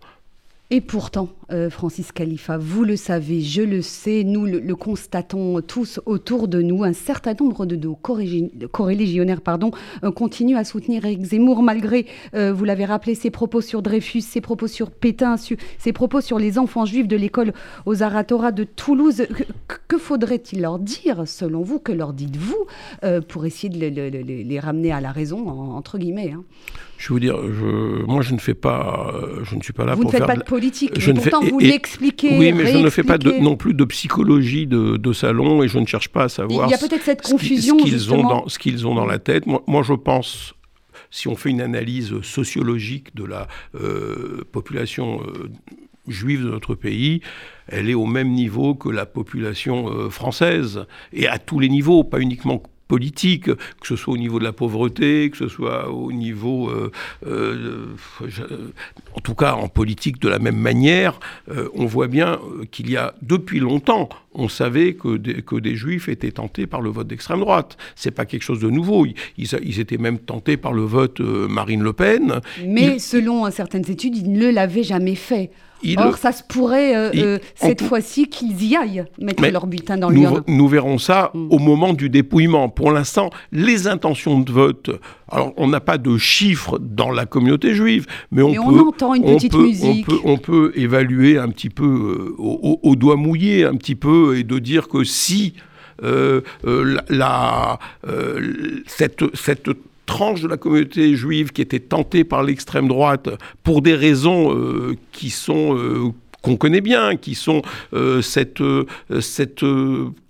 Et 0.72 0.80
pourtant, 0.80 1.30
euh, 1.52 1.68
Francis 1.68 2.12
Khalifa, 2.12 2.56
vous 2.56 2.84
le 2.84 2.94
savez, 2.94 3.40
je 3.40 3.60
le 3.60 3.82
sais, 3.82 4.22
nous 4.22 4.46
le, 4.46 4.76
constatons 4.76 5.60
tous 5.62 6.00
autour 6.06 6.46
de 6.46 6.62
nous, 6.62 6.84
un 6.84 6.92
certain 6.92 7.34
nombre 7.40 7.66
de 7.66 7.74
nos 7.74 7.96
corélégionnaires 7.96 9.40
pardon, 9.40 9.72
euh, 10.04 10.12
continuent 10.12 10.56
à 10.56 10.62
soutenir 10.62 11.04
Eric 11.04 11.24
Zemmour 11.24 11.64
malgré, 11.64 12.06
euh, 12.34 12.52
vous 12.52 12.64
l'avez 12.64 12.84
rappelé, 12.84 13.16
ses 13.16 13.30
propos 13.30 13.60
sur 13.60 13.82
Dreyfus, 13.82 14.20
ses 14.20 14.40
propos 14.40 14.68
sur 14.68 14.92
Pétain, 14.92 15.34
ses 15.36 15.92
propos 15.92 16.20
sur 16.20 16.38
les 16.38 16.56
enfants 16.56 16.84
juifs 16.84 17.08
de 17.08 17.16
l'école 17.16 17.52
aux 17.84 18.04
Aratora 18.04 18.52
de 18.52 18.62
Toulouse. 18.62 19.26
Que, 19.88 19.98
faudrait-il 19.98 20.60
leur 20.60 20.78
dire, 20.78 21.26
selon 21.26 21.62
vous, 21.62 21.80
que 21.80 21.90
leur 21.90 22.12
dites-vous, 22.12 22.66
pour 23.26 23.44
essayer 23.44 23.68
de 23.68 23.78
les 23.78 24.60
ramener 24.60 24.92
à 24.92 25.00
la 25.00 25.10
raison, 25.10 25.48
entre 25.48 25.98
guillemets 25.98 26.32
hein? 26.32 26.44
Je 27.00 27.08
vais 27.08 27.14
vous 27.14 27.20
dire, 27.20 27.36
je, 27.50 28.04
moi 28.04 28.20
je 28.20 28.34
ne 28.34 28.38
fais 28.38 28.52
pas, 28.52 29.14
je 29.42 29.56
ne 29.56 29.62
suis 29.62 29.72
pas 29.72 29.86
là 29.86 29.94
vous 29.94 30.02
pour 30.02 30.12
ne 30.12 30.16
faites 30.18 30.26
faire 30.26 30.34
pas 30.34 30.36
de 30.36 30.44
politique. 30.60 31.00
Je 31.00 31.10
ne 31.10 31.20
pourtant, 31.20 31.42
fais, 31.42 31.50
vous 31.50 31.58
l'expliquez. 31.58 32.38
Oui, 32.38 32.52
mais 32.52 32.72
je 32.72 32.78
ne 32.78 32.90
fais 32.90 33.02
pas 33.02 33.18
non 33.18 33.56
plus 33.56 33.74
de 33.74 33.84
psychologie 33.84 34.66
de, 34.66 35.12
salon 35.12 35.62
et 35.62 35.68
je 35.68 35.78
ne 35.78 35.86
cherche 35.86 36.08
pas 36.08 36.24
à 36.24 36.28
savoir. 36.28 36.68
Il 36.68 36.70
y 36.70 36.74
a 36.74 36.78
peut-être 36.78 37.02
cette 37.02 37.22
confusion. 37.22 37.78
Ce 37.78 37.84
qu'ils 37.84 38.12
ont, 38.12 38.22
dans, 38.22 38.48
ce 38.48 38.86
ont 38.86 38.94
dans 38.94 39.06
la 39.06 39.18
tête. 39.18 39.44
Moi, 39.46 39.82
je 39.82 39.94
pense 39.94 40.54
si 41.10 41.28
on 41.28 41.36
fait 41.36 41.50
une 41.50 41.60
analyse 41.60 42.20
sociologique 42.22 43.14
de 43.14 43.24
la 43.24 43.48
euh, 43.74 44.44
population 44.52 45.20
euh, 45.22 45.50
juive 46.06 46.44
de 46.44 46.50
notre 46.50 46.74
pays, 46.74 47.20
elle 47.66 47.90
est 47.90 47.94
au 47.94 48.06
même 48.06 48.30
niveau 48.30 48.74
que 48.74 48.88
la 48.88 49.06
population 49.06 49.88
euh, 49.88 50.10
française, 50.10 50.86
et 51.12 51.26
à 51.26 51.38
tous 51.38 51.58
les 51.58 51.68
niveaux, 51.68 52.04
pas 52.04 52.20
uniquement 52.20 52.62
politique, 52.90 53.44
que 53.44 53.86
ce 53.86 53.94
soit 53.94 54.14
au 54.14 54.18
niveau 54.18 54.40
de 54.40 54.44
la 54.44 54.52
pauvreté, 54.52 55.30
que 55.30 55.36
ce 55.36 55.46
soit 55.46 55.88
au 55.90 56.10
niveau, 56.10 56.68
euh, 56.68 56.90
euh, 57.24 57.86
en 59.14 59.20
tout 59.20 59.36
cas 59.36 59.52
en 59.52 59.68
politique 59.68 60.20
de 60.20 60.28
la 60.28 60.40
même 60.40 60.56
manière, 60.56 61.20
euh, 61.52 61.68
on 61.72 61.86
voit 61.86 62.08
bien 62.08 62.40
qu'il 62.72 62.90
y 62.90 62.96
a 62.96 63.14
depuis 63.22 63.60
longtemps, 63.60 64.08
on 64.34 64.48
savait 64.48 64.94
que 64.94 65.18
des, 65.18 65.40
que 65.42 65.54
des 65.54 65.76
juifs 65.76 66.08
étaient 66.08 66.32
tentés 66.32 66.66
par 66.66 66.80
le 66.80 66.90
vote 66.90 67.06
d'extrême 67.06 67.38
droite. 67.38 67.76
C'est 67.94 68.10
pas 68.10 68.26
quelque 68.26 68.42
chose 68.42 68.58
de 68.58 68.70
nouveau. 68.70 69.06
Ils, 69.06 69.14
ils, 69.62 69.78
étaient 69.78 70.02
même 70.08 70.18
tentés 70.18 70.56
par 70.56 70.72
le 70.72 70.82
vote 70.82 71.20
Marine 71.20 71.84
Le 71.84 71.92
Pen. 71.92 72.40
Mais 72.66 72.98
selon 72.98 73.48
certaines 73.52 73.88
études, 73.88 74.16
ils 74.16 74.32
ne 74.32 74.50
l'avaient 74.50 74.88
jamais 74.94 75.14
fait. 75.14 75.50
Or, 75.96 76.18
ça 76.18 76.32
se 76.32 76.42
pourrait 76.42 76.94
euh, 76.94 77.10
euh, 77.14 77.38
cette 77.54 77.82
fois-ci 77.82 78.28
qu'ils 78.28 78.62
y 78.64 78.76
aillent 78.76 79.04
mettre 79.18 79.46
leur 79.48 79.66
bulletin 79.66 79.96
dans 79.96 80.10
l'urne. 80.10 80.42
Nous 80.46 80.68
verrons 80.68 80.98
ça 80.98 81.30
mm. 81.34 81.48
au 81.50 81.58
moment 81.58 81.92
du 81.92 82.10
dépouillement. 82.10 82.68
Pour 82.68 82.92
l'instant, 82.92 83.30
les 83.52 83.88
intentions 83.88 84.40
de 84.40 84.52
vote. 84.52 84.90
Alors, 85.28 85.52
on 85.56 85.68
n'a 85.68 85.80
pas 85.80 85.98
de 85.98 86.18
chiffres 86.18 86.78
dans 86.80 87.10
la 87.10 87.24
communauté 87.24 87.74
juive, 87.74 88.06
mais 88.32 88.42
on, 88.42 88.52
peut, 88.52 88.80
entend 88.80 89.14
une 89.14 89.24
petite 89.24 89.54
musique. 89.54 90.06
On 90.24 90.38
peut, 90.38 90.72
évaluer 90.74 91.38
un 91.38 91.48
petit 91.48 91.70
peu 91.70 91.84
euh, 91.84 92.34
au, 92.38 92.96
doigt 92.96 93.16
mouillé, 93.16 93.64
un 93.64 93.76
petit 93.76 93.94
peu, 93.94 94.36
et 94.36 94.44
de 94.44 94.58
dire 94.58 94.88
que 94.88 95.04
si 95.04 95.54
la, 96.02 97.78
cette, 98.86 99.24
cette 99.36 99.70
tranche 100.10 100.40
de 100.40 100.48
la 100.48 100.56
communauté 100.56 101.14
juive 101.14 101.52
qui 101.52 101.62
était 101.62 101.78
tentée 101.78 102.24
par 102.24 102.42
l'extrême 102.42 102.88
droite 102.88 103.28
pour 103.62 103.80
des 103.80 103.94
raisons 103.94 104.52
euh, 104.52 104.96
qui 105.12 105.30
sont 105.30 105.76
euh, 105.78 106.10
qu'on 106.42 106.56
connaît 106.56 106.80
bien, 106.80 107.16
qui 107.16 107.36
sont 107.36 107.62
euh, 107.92 108.20
cette, 108.20 108.62
cette 109.20 109.64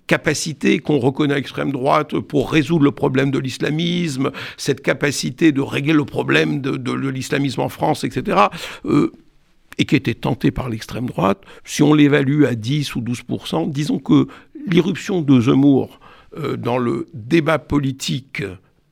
capacité 0.05 0.77
qu'on 0.77 0.99
reconnaît 0.99 1.33
à 1.33 1.37
l'extrême 1.37 1.71
droite 1.71 2.19
pour 2.19 2.51
résoudre 2.51 2.83
le 2.83 2.91
problème 2.91 3.31
de 3.31 3.39
l'islamisme, 3.39 4.31
cette 4.55 4.81
capacité 4.81 5.51
de 5.51 5.61
régler 5.61 5.93
le 5.93 6.05
problème 6.05 6.61
de, 6.61 6.77
de, 6.77 7.09
l'islamisme 7.09 7.61
en 7.61 7.69
France, 7.69 8.03
etc., 8.03 8.37
et 9.77 9.85
qui 9.85 9.95
était 9.95 10.13
tentée 10.13 10.51
par 10.51 10.69
l'extrême 10.69 11.07
droite, 11.07 11.41
si 11.63 11.81
on 11.81 11.93
l'évalue 11.93 12.43
à 12.43 12.53
10 12.55 12.95
ou 12.95 13.01
12% 13.01 13.71
disons 13.71 13.99
que 13.99 14.27
l'irruption 14.67 15.21
de 15.21 15.39
Zemmour 15.39 15.99
dans 16.57 16.77
le 16.77 17.07
débat 17.13 17.57
politique 17.57 18.43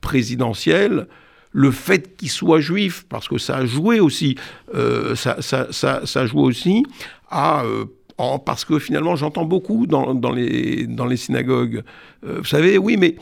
présidentielle, 0.02 1.08
le 1.52 1.72
fait 1.72 2.16
qu'il 2.16 2.30
soit 2.30 2.60
juif, 2.60 3.06
parce 3.10 3.28
que 3.28 3.38
ça 3.38 3.58
a 3.58 3.66
joué 3.66 4.00
aussi, 4.00 4.36
euh, 4.76 5.16
ça, 5.16 5.42
ça, 5.42 5.68
ça, 5.72 6.24
aussi 6.34 6.84
à... 7.30 7.64
Euh, 7.64 7.86
parce 8.46 8.66
que 8.66 8.80
finalement, 8.80 9.16
j'entends 9.16 9.46
beaucoup 9.46 9.88
dans, 9.88 10.14
dans, 10.14 10.34
les, 10.34 10.86
dans 10.88 11.06
les 11.06 11.16
synagogues. 11.16 11.84
Euh, 12.26 12.40
vous 12.40 12.46
savez, 12.46 12.78
oui, 12.78 12.98
mais 13.00 13.16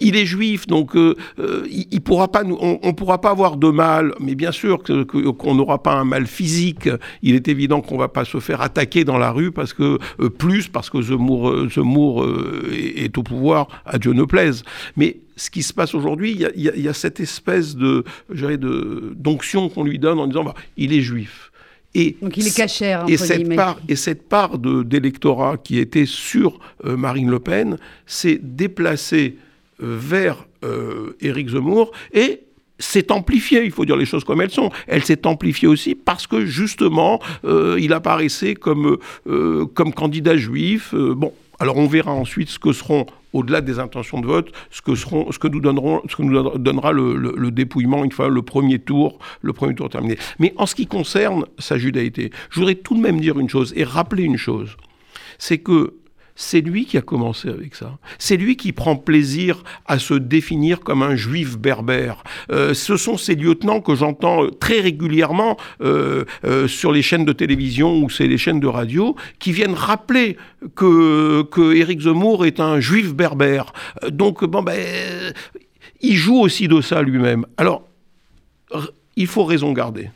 il 0.00 0.16
est 0.16 0.26
juif, 0.26 0.66
donc 0.66 0.96
il, 0.96 2.00
pourra 2.00 2.26
pas, 2.26 2.42
on 2.42 2.80
ne 2.82 2.92
pourra 2.92 3.20
pas 3.20 3.30
avoir 3.30 3.56
de 3.56 3.68
mal, 3.68 4.12
mais 4.18 4.34
bien 4.34 4.50
sûr 4.50 4.82
qu'on 4.82 5.54
n'aura 5.54 5.80
pas 5.80 5.92
un 5.92 6.04
mal 6.04 6.26
physique. 6.26 6.88
Il 7.22 7.36
est 7.36 7.46
évident 7.46 7.80
qu'on 7.80 7.98
va 7.98 8.08
pas 8.08 8.24
se 8.24 8.40
faire 8.40 8.60
attaquer 8.60 9.04
dans 9.04 9.18
la 9.18 9.30
rue 9.30 9.52
parce 9.52 9.72
que 9.72 9.98
plus 10.28 10.66
parce 10.66 10.90
que 10.90 11.00
Zemmour, 11.00 11.68
Zemmour 11.68 12.26
est, 12.72 13.04
est, 13.04 13.18
au 13.18 13.22
pouvoir, 13.22 13.68
à 13.84 13.98
Dieu 13.98 14.14
ne 14.14 14.24
plaise. 14.24 14.64
Mais 14.96 15.18
ce 15.40 15.50
qui 15.50 15.62
se 15.62 15.72
passe 15.72 15.94
aujourd'hui, 15.94 16.32
il 16.54 16.62
y, 16.62 16.88
a 16.88 16.92
cette 16.92 17.20
espèce 17.20 17.74
de, 17.74 18.04
d'onction 19.14 19.68
qu'on 19.68 19.84
lui 19.84 19.98
donne 19.98 20.18
en 20.18 20.26
disant 20.26 20.44
bah, 20.44 20.54
il 20.76 20.92
est 20.92 21.00
juif. 21.00 21.50
Et 21.94 22.16
Donc 22.20 22.36
il 22.36 22.46
est 22.46 22.56
cachère. 22.56 23.04
Et 23.08 23.16
cette, 23.16 23.56
part, 23.56 23.80
et 23.88 23.96
cette 23.96 24.28
part 24.28 24.58
d'électorat 24.58 25.56
qui 25.56 25.78
était 25.78 26.06
sur 26.06 26.60
Marine 26.84 27.30
Le 27.30 27.40
Pen 27.40 27.78
s'est 28.06 28.38
déplacée 28.40 29.36
vers 29.80 30.46
euh, 30.64 31.16
Éric 31.20 31.48
Zemmour 31.48 31.92
et 32.12 32.40
s'est 32.78 33.12
amplifiée, 33.12 33.64
il 33.64 33.70
faut 33.70 33.84
dire 33.84 33.96
les 33.96 34.06
choses 34.06 34.24
comme 34.24 34.40
elles 34.40 34.50
sont. 34.50 34.70
Elle 34.86 35.04
s'est 35.04 35.26
amplifiée 35.26 35.68
aussi 35.68 35.94
parce 35.94 36.26
que 36.26 36.46
justement, 36.46 37.20
euh, 37.44 37.78
il 37.80 37.92
apparaissait 37.92 38.54
comme, 38.54 38.98
euh, 39.26 39.66
comme 39.66 39.92
candidat 39.92 40.36
juif. 40.36 40.94
bon, 40.94 41.32
alors 41.60 41.76
on 41.76 41.86
verra 41.86 42.12
ensuite 42.12 42.48
ce 42.48 42.58
que 42.58 42.72
seront, 42.72 43.06
au-delà 43.32 43.60
des 43.60 43.78
intentions 43.78 44.20
de 44.20 44.26
vote, 44.26 44.50
ce 44.70 44.80
que, 44.82 44.94
seront, 44.94 45.30
ce 45.30 45.38
que, 45.38 45.46
nous, 45.46 45.62
ce 46.08 46.16
que 46.16 46.22
nous 46.22 46.58
donnera 46.58 46.90
le, 46.90 47.50
dépouillement 47.50 48.02
une 48.02 48.10
fois 48.10 48.28
le 48.28 48.42
premier 48.42 48.78
tour, 48.78 49.18
le 49.42 49.52
premier 49.52 49.74
tour 49.74 49.88
terminé. 49.88 50.18
Mais 50.38 50.54
en 50.56 50.66
ce 50.66 50.74
qui 50.74 50.86
concerne 50.86 51.44
sa 51.58 51.78
judaïté, 51.78 52.30
je 52.48 52.58
voudrais 52.58 52.74
tout 52.74 52.96
de 52.96 53.00
même 53.00 53.20
dire 53.20 53.38
une 53.38 53.48
chose 53.48 53.72
et 53.76 53.84
rappeler 53.84 54.24
une 54.24 54.38
chose. 54.38 54.76
C'est 55.38 55.58
que 55.58 55.94
c'est 56.40 56.62
lui 56.62 56.86
qui 56.86 56.96
a 56.96 57.02
commencé 57.02 57.50
avec 57.50 57.74
ça. 57.74 57.98
C'est 58.18 58.38
lui 58.38 58.56
qui 58.56 58.72
prend 58.72 58.96
plaisir 58.96 59.62
à 59.84 59.98
se 59.98 60.14
définir 60.14 60.80
comme 60.80 61.02
un 61.02 61.14
juif 61.14 61.58
berbère. 61.58 62.24
Euh, 62.50 62.72
ce 62.72 62.96
sont 62.96 63.18
ces 63.18 63.34
lieutenants 63.34 63.82
que 63.82 63.94
j'entends 63.94 64.48
très 64.48 64.80
régulièrement 64.80 65.58
euh, 65.82 66.24
euh, 66.46 66.66
sur 66.66 66.92
les 66.92 67.02
chaînes 67.02 67.26
de 67.26 67.34
télévision 67.34 68.02
ou 68.02 68.08
c'est 68.08 68.26
les 68.26 68.38
chaînes 68.38 68.58
de 68.58 68.66
radio 68.66 69.16
qui 69.38 69.52
viennent 69.52 69.74
rappeler 69.74 70.38
que, 70.74 71.42
que 71.42 71.74
Éric 71.74 72.00
Zemmour 72.00 72.46
est 72.46 72.58
un 72.58 72.80
juif 72.80 73.14
berbère. 73.14 73.74
Donc, 74.10 74.42
bon, 74.42 74.62
ben, 74.62 74.80
il 76.00 76.16
joue 76.16 76.40
aussi 76.40 76.68
de 76.68 76.80
ça 76.80 77.02
lui-même. 77.02 77.44
Alors, 77.58 77.86
il 79.14 79.26
faut 79.26 79.44
raison 79.44 79.72
garder. 79.72 80.08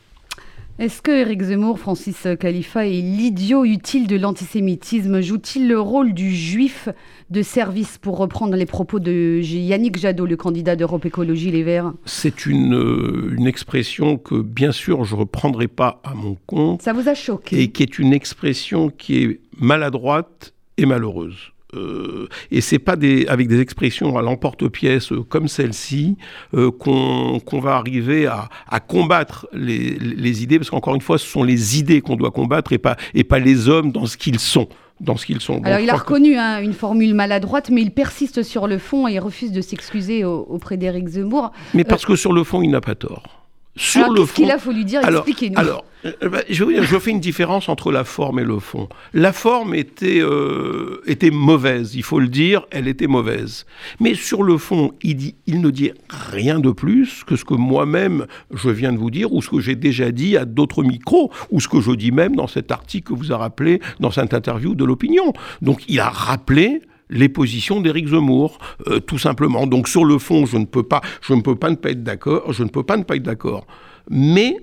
Est-ce 0.77 1.01
que 1.01 1.11
Éric 1.11 1.41
Zemmour, 1.41 1.79
Francis 1.79 2.27
Khalifa, 2.37 2.85
est 2.85 2.99
l'idiot 3.01 3.63
utile 3.63 4.07
de 4.07 4.17
l'antisémitisme 4.17 5.21
Joue-t-il 5.21 5.69
le 5.69 5.79
rôle 5.79 6.13
du 6.13 6.35
juif 6.35 6.89
de 7.29 7.41
service, 7.41 7.97
pour 7.97 8.17
reprendre 8.17 8.57
les 8.57 8.65
propos 8.65 8.99
de 8.99 9.39
Yannick 9.41 9.97
Jadot, 9.97 10.25
le 10.25 10.35
candidat 10.35 10.75
d'Europe 10.75 11.05
Écologie 11.05 11.49
Les 11.49 11.63
Verts? 11.63 11.93
C'est 12.03 12.45
une, 12.45 12.75
euh, 12.75 13.33
une 13.37 13.47
expression 13.47 14.17
que, 14.17 14.35
bien 14.35 14.73
sûr, 14.73 15.05
je 15.05 15.15
ne 15.15 15.21
reprendrai 15.21 15.69
pas 15.69 16.01
à 16.03 16.13
mon 16.13 16.35
compte. 16.45 16.81
Ça 16.81 16.91
vous 16.91 17.07
a 17.07 17.13
choqué? 17.13 17.61
Et 17.61 17.71
qui 17.71 17.81
est 17.81 17.97
une 17.97 18.11
expression 18.11 18.89
qui 18.89 19.23
est 19.23 19.39
maladroite 19.57 20.53
et 20.77 20.85
malheureuse. 20.85 21.53
Euh, 21.75 22.27
et 22.51 22.61
c'est 22.61 22.79
pas 22.79 22.95
des, 22.95 23.27
avec 23.27 23.47
des 23.47 23.59
expressions 23.59 24.17
à 24.17 24.21
l'emporte-pièce 24.21 25.11
euh, 25.11 25.23
comme 25.23 25.47
celle-ci 25.47 26.17
euh, 26.53 26.71
qu'on 26.71 27.59
va 27.59 27.75
arriver 27.75 28.27
à, 28.27 28.49
à 28.67 28.79
combattre 28.79 29.47
les, 29.53 29.97
les, 29.99 30.43
idées, 30.43 30.57
parce 30.57 30.69
qu'encore 30.69 30.95
une 30.95 31.01
fois, 31.01 31.17
ce 31.17 31.27
sont 31.27 31.43
les 31.43 31.79
idées 31.79 32.01
qu'on 32.01 32.15
doit 32.15 32.31
combattre 32.31 32.73
et 32.73 32.77
pas, 32.77 32.95
et 33.13 33.23
pas 33.23 33.39
les 33.39 33.69
hommes 33.69 33.91
dans 33.91 34.05
ce 34.05 34.17
qu'ils 34.17 34.39
sont. 34.39 34.67
Dans 35.01 35.17
ce 35.17 35.25
qu'ils 35.25 35.41
sont. 35.41 35.61
Alors, 35.65 35.79
il 35.79 35.89
a 35.89 35.95
reconnu 35.95 36.37
hein, 36.37 36.61
une 36.61 36.71
formule 36.71 37.13
maladroite, 37.13 37.69
mais 37.69 37.81
il 37.81 37.91
persiste 37.91 38.43
sur 38.43 38.65
le 38.65 38.77
fond 38.77 39.09
et 39.09 39.13
il 39.13 39.19
refuse 39.19 39.51
de 39.51 39.59
s'excuser 39.59 40.23
auprès 40.23 40.77
d'Éric 40.77 41.07
Zemmour. 41.09 41.51
Mais 41.73 41.83
parce 41.83 42.05
que 42.05 42.15
sur 42.15 42.31
le 42.31 42.45
fond, 42.45 42.61
il 42.61 42.71
n'a 42.71 42.79
pas 42.79 42.95
tort. 42.95 43.44
Sur 43.77 44.05
alors, 44.05 44.15
qu'est-ce 44.15 44.33
qu'il 44.33 44.51
a 44.51 44.57
fallu 44.57 44.83
dire 44.85 45.01
Expliquez-nous. 45.05 45.59
Alors, 45.59 45.83
euh, 46.05 46.29
bah, 46.29 46.41
je, 46.49 46.63
je, 46.81 46.99
fais 46.99 47.11
une 47.11 47.19
différence 47.19 47.67
entre 47.67 47.91
la 47.91 48.03
forme 48.03 48.39
et 48.39 48.43
le 48.43 48.59
fond. 48.59 48.87
La 49.13 49.33
forme 49.33 49.75
était, 49.75 50.21
euh, 50.21 51.01
était 51.07 51.31
mauvaise, 51.31 51.95
il 51.95 52.03
faut 52.03 52.19
le 52.19 52.27
dire, 52.27 52.65
elle 52.71 52.87
était 52.87 53.07
mauvaise. 53.07 53.65
Mais 53.99 54.13
sur 54.13 54.43
le 54.43 54.57
fond, 54.57 54.93
il, 55.01 55.15
dit, 55.15 55.35
il 55.45 55.59
ne 55.61 55.69
dit 55.71 55.91
rien 56.09 56.59
de 56.59 56.71
plus 56.71 57.23
que 57.25 57.35
ce 57.35 57.43
que 57.43 57.53
moi-même 57.53 58.27
je 58.53 58.69
viens 58.69 58.93
de 58.93 58.97
vous 58.97 59.11
dire, 59.11 59.33
ou 59.33 59.41
ce 59.41 59.49
que 59.49 59.59
j'ai 59.59 59.75
déjà 59.75 60.11
dit 60.11 60.37
à 60.37 60.45
d'autres 60.45 60.83
micros, 60.83 61.31
ou 61.49 61.59
ce 61.59 61.67
que 61.67 61.81
je 61.81 61.91
dis 61.91 62.11
même 62.11 62.35
dans 62.35 62.47
cet 62.47 62.71
article 62.71 63.13
que 63.13 63.17
vous 63.17 63.33
a 63.33 63.37
rappelé 63.37 63.81
dans 63.99 64.11
cette 64.11 64.33
interview 64.33 64.75
de 64.75 64.85
l'opinion. 64.85 65.33
Donc 65.61 65.83
il 65.89 65.99
a 65.99 66.09
rappelé 66.09 66.81
les 67.09 67.29
positions 67.29 67.81
d'Éric 67.81 68.09
Zemmour, 68.09 68.57
euh, 68.87 68.99
tout 68.99 69.17
simplement. 69.17 69.67
Donc 69.67 69.87
sur 69.87 70.05
le 70.05 70.17
fond, 70.17 70.45
je 70.45 70.57
ne 70.57 70.65
peux 70.65 70.83
pas, 70.83 71.01
je 71.21 71.33
ne 71.33 71.41
peux 71.41 71.55
pas 71.55 71.69
ne 71.69 71.75
pas 71.75 71.91
être 71.91 72.03
d'accord. 72.03 73.67
Mais 74.09 74.57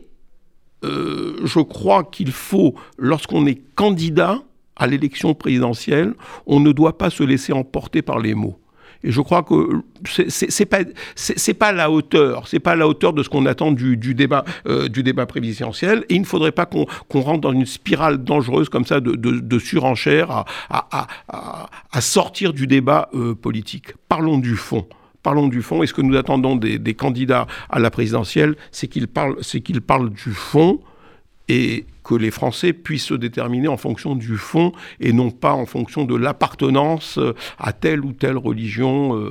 euh, 0.85 1.37
je 1.45 1.61
crois 1.61 2.05
qu'il 2.05 2.33
faut, 2.33 2.75
lorsqu'on 2.99 3.47
est 3.47 3.61
candidat 3.75 4.43
à 4.77 4.87
l'élection 4.87 5.35
présidentielle, 5.35 6.15
on 6.47 6.61
ne 6.61 6.73
doit 6.73 6.99
pas 6.99 7.11
se 7.11 7.23
laisser 7.23 7.53
emporter 7.53 8.03
par 8.03 8.19
les 8.19 8.35
mots. 8.35 8.59
Et 9.05 9.11
je 9.11 9.21
crois 9.21 9.43
que 9.43 9.83
c'est 10.07 10.67
pas 10.67 10.81
c'est 11.15 11.55
pas 11.55 11.73
la 11.73 11.91
hauteur, 11.91 12.47
c'est 12.49 12.61
pas 12.61 12.77
la 12.77 12.87
hauteur 12.87 13.13
de 13.13 13.23
ce 13.23 13.29
qu'on 13.29 13.47
attend 13.47 13.73
du, 13.73 13.97
débat 14.15 14.45
euh, 14.67 14.89
du 14.89 15.03
débat 15.03 15.27
présidentiel. 15.27 16.05
Et 16.09 16.15
il 16.15 16.21
ne 16.21 16.27
faudrait 16.27 16.53
pas 16.53 16.67
qu'on 16.67 16.87
rentre 17.21 17.41
dans 17.41 17.53
une 17.53 17.67
spirale 17.67 18.23
dangereuse 18.23 18.69
comme 18.69 18.87
ça 18.87 19.01
de, 19.01 19.15
de, 19.15 19.59
surenchère 19.59 20.45
à, 20.71 21.07
à, 21.29 22.01
sortir 22.01 22.53
du 22.53 22.67
débat 22.67 23.09
euh, 23.15 23.35
politique. 23.35 23.95
Parlons 24.09 24.39
du 24.39 24.57
fond 24.57 24.87
parlons 25.23 25.47
du 25.47 25.63
fond. 25.63 25.85
Et 25.85 25.87
ce 25.87 25.95
que 25.95 26.03
nous 26.03 26.17
attendons 26.17 26.57
des, 26.57 26.81
des 26.81 26.95
candidats 26.95 27.47
à 27.71 27.79
la 27.79 27.93
présidentielle, 27.93 28.57
c'est 28.73 28.89
qu'ils 28.89 29.07
parlent, 29.07 29.37
qu'ils 29.37 29.81
parlent 29.81 30.11
du 30.11 30.33
fond 30.33 30.81
et 31.49 31.87
que 32.05 32.15
les 32.15 32.31
Français 32.31 32.73
puissent 32.73 33.07
se 33.07 33.15
déterminer 33.15 33.69
en 33.69 33.77
fonction 33.77 34.17
du 34.17 34.37
fond 34.37 34.73
et 35.01 35.13
non 35.13 35.31
pas 35.31 35.53
en 35.53 35.67
fonction 35.67 36.05
de 36.05 36.17
l'appartenance 36.17 37.19
à 37.59 37.73
telle 37.73 38.05
ou 38.05 38.13
telle 38.13 38.37
religion, 38.37 39.31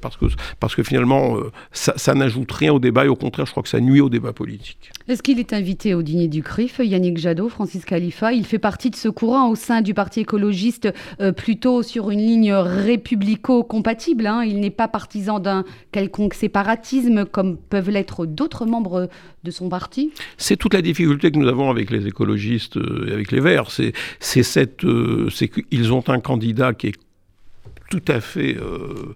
parce, 0.00 0.16
que, 0.16 0.26
parce 0.60 0.74
que 0.74 0.82
finalement, 0.82 1.36
ça, 1.72 1.94
ça 1.96 2.14
n'ajoute 2.14 2.50
rien 2.52 2.72
au 2.72 2.78
débat 2.78 3.04
et 3.04 3.08
au 3.08 3.16
contraire, 3.16 3.46
je 3.46 3.52
crois 3.52 3.62
que 3.62 3.68
ça 3.68 3.80
nuit 3.80 4.00
au 4.00 4.08
débat 4.08 4.32
politique. 4.32 4.90
Est-ce 5.06 5.22
qu'il 5.22 5.38
est 5.38 5.52
invité 5.52 5.94
au 5.94 6.02
dîner 6.02 6.28
du 6.28 6.42
CRIF, 6.42 6.80
Yannick 6.82 7.18
Jadot, 7.18 7.48
Francis 7.48 7.84
Khalifa? 7.84 8.32
Il 8.32 8.44
fait 8.44 8.58
partie 8.58 8.90
de 8.90 8.96
ce 8.96 9.08
courant 9.08 9.48
au 9.48 9.54
sein 9.54 9.80
du 9.80 9.94
Parti 9.94 10.20
écologiste, 10.20 10.88
plutôt 11.36 11.82
sur 11.82 12.10
une 12.10 12.20
ligne 12.20 12.52
républico-compatible. 12.52 14.26
Hein. 14.26 14.44
Il 14.44 14.60
n'est 14.60 14.70
pas 14.70 14.88
partisan 14.88 15.40
d'un 15.40 15.64
quelconque 15.92 16.34
séparatisme 16.34 17.24
comme 17.24 17.56
peuvent 17.56 17.90
l'être 17.90 18.26
d'autres 18.26 18.66
membres 18.66 19.08
de 19.44 19.50
son 19.50 19.68
parti 19.68 20.10
C'est 20.36 20.56
toute 20.56 20.74
la 20.74 20.82
difficulté 20.82 21.30
que 21.30 21.38
nous 21.38 21.48
avons 21.48 21.70
avec 21.70 21.90
les 21.90 22.06
écologistes 22.08 22.76
euh, 22.76 23.06
et 23.08 23.12
avec 23.12 23.30
les 23.32 23.40
Verts. 23.40 23.70
C'est, 23.70 23.92
cette, 24.42 24.84
euh, 24.84 25.30
c'est 25.30 25.48
qu'ils 25.48 25.92
ont 25.92 26.04
un 26.08 26.20
candidat 26.20 26.72
qui 26.74 26.88
est 26.88 26.98
tout 27.90 28.02
à 28.08 28.20
fait 28.20 28.56
euh, 28.56 29.14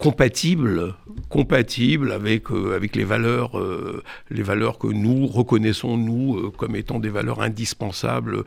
compatible, 0.00 0.94
compatible 1.28 2.10
avec, 2.12 2.50
euh, 2.50 2.74
avec 2.74 2.96
les, 2.96 3.04
valeurs, 3.04 3.58
euh, 3.58 4.02
les 4.30 4.42
valeurs 4.42 4.78
que 4.78 4.86
nous 4.86 5.26
reconnaissons, 5.26 5.98
nous, 5.98 6.38
euh, 6.38 6.50
comme 6.56 6.74
étant 6.74 6.98
des 6.98 7.10
valeurs 7.10 7.42
indispensables 7.42 8.44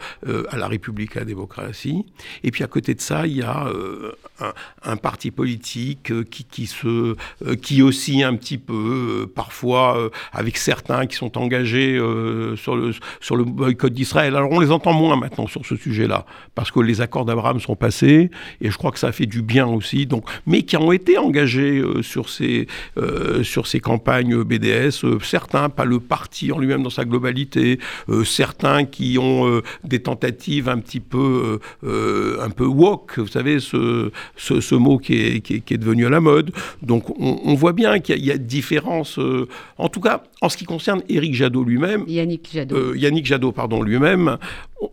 à 0.50 0.58
la 0.58 0.68
République, 0.68 1.16
à 1.16 1.20
la 1.20 1.26
démocratie. 1.26 2.06
Et 2.44 2.50
puis 2.50 2.64
à 2.64 2.68
côté 2.68 2.96
de 2.96 3.02
ça, 3.02 3.28
il 3.28 3.38
y 3.38 3.44
a 3.44 3.68
un, 4.84 4.98
parti 4.98 5.30
politique 5.30 6.12
qui, 6.30 6.44
qui, 6.46 6.66
se, 6.66 7.16
qui 7.62 7.84
oscille 7.84 8.24
un 8.24 8.36
petit 8.36 8.58
peu, 8.58 9.30
parfois 9.36 10.10
avec 10.32 10.58
certains 10.58 11.06
qui 11.06 11.16
sont 11.16 11.38
engagés 11.38 11.98
sur, 12.56 12.76
le, 12.76 12.94
sur 13.20 13.36
le 13.36 13.44
boycott 13.44 13.94
d'Israël. 13.94 14.36
Alors 14.36 14.52
on 14.52 14.60
les 14.60 14.72
entend 14.72 14.94
moins 14.94 15.18
maintenant 15.18 15.46
sur 15.46 15.66
ce 15.66 15.76
sujet-là, 15.76 16.26
parce 16.56 16.72
que 16.72 16.80
les 16.80 17.02
accords 17.02 17.26
d'Abraham 17.26 17.60
sont 17.60 17.76
passés, 17.76 18.32
et 18.62 18.72
je 18.72 18.78
crois 18.78 18.92
que 18.92 19.00
ça 19.00 19.12
fait 19.12 19.28
du 19.28 19.42
bien 19.42 19.68
aussi, 19.68 20.08
donc, 20.08 20.28
mais 20.48 20.64
qui 20.64 20.78
ont 20.78 20.92
été 20.92 21.18
engagés 21.18 21.43
euh, 21.44 22.02
sur, 22.02 22.30
ces, 22.30 22.68
euh, 22.98 23.44
sur 23.44 23.68
ces 23.68 23.80
campagnes 23.80 24.44
BDS, 24.44 25.04
euh, 25.04 25.20
certains, 25.22 25.70
pas 25.70 25.86
le 25.86 26.00
parti 26.00 26.52
en 26.52 26.60
lui-même 26.60 26.84
dans 26.84 26.90
sa 26.90 27.06
globalité, 27.06 27.80
certains 28.26 28.86
qui 28.86 29.18
ont 29.18 29.62
des 29.84 30.00
tentatives 30.00 30.70
un 30.70 30.80
petit 30.80 31.00
peu, 31.00 31.60
un 31.84 32.50
peu 32.50 32.66
woke, 32.66 33.20
vous 33.20 33.28
savez, 33.28 33.60
ce, 33.60 34.12
ce, 34.36 34.76
mot 34.76 34.98
qui 34.98 35.14
est, 35.16 35.42
qui, 35.42 35.74
est, 35.74 35.78
devenu 35.78 36.06
à 36.06 36.10
la 36.10 36.20
mode. 36.20 36.52
Donc 36.82 37.10
on, 37.20 37.54
voit 37.54 37.74
bien 37.74 38.00
qu'il 38.00 38.24
y, 38.24 38.32
a 38.32 38.38
différence, 38.38 39.20
en 39.78 39.90
tout 39.90 40.02
cas 40.02 40.24
en 40.42 40.50
ce 40.50 40.58
qui 40.58 40.66
concerne 40.66 41.02
Éric 41.10 41.36
Jadot 41.36 41.64
lui-même. 41.64 42.04
Yannick 42.08 42.50
Jadot. 42.52 42.94
Yannick 42.96 43.26
Jadot, 43.26 43.52
pardon, 43.52 43.82
lui-même. 43.82 44.38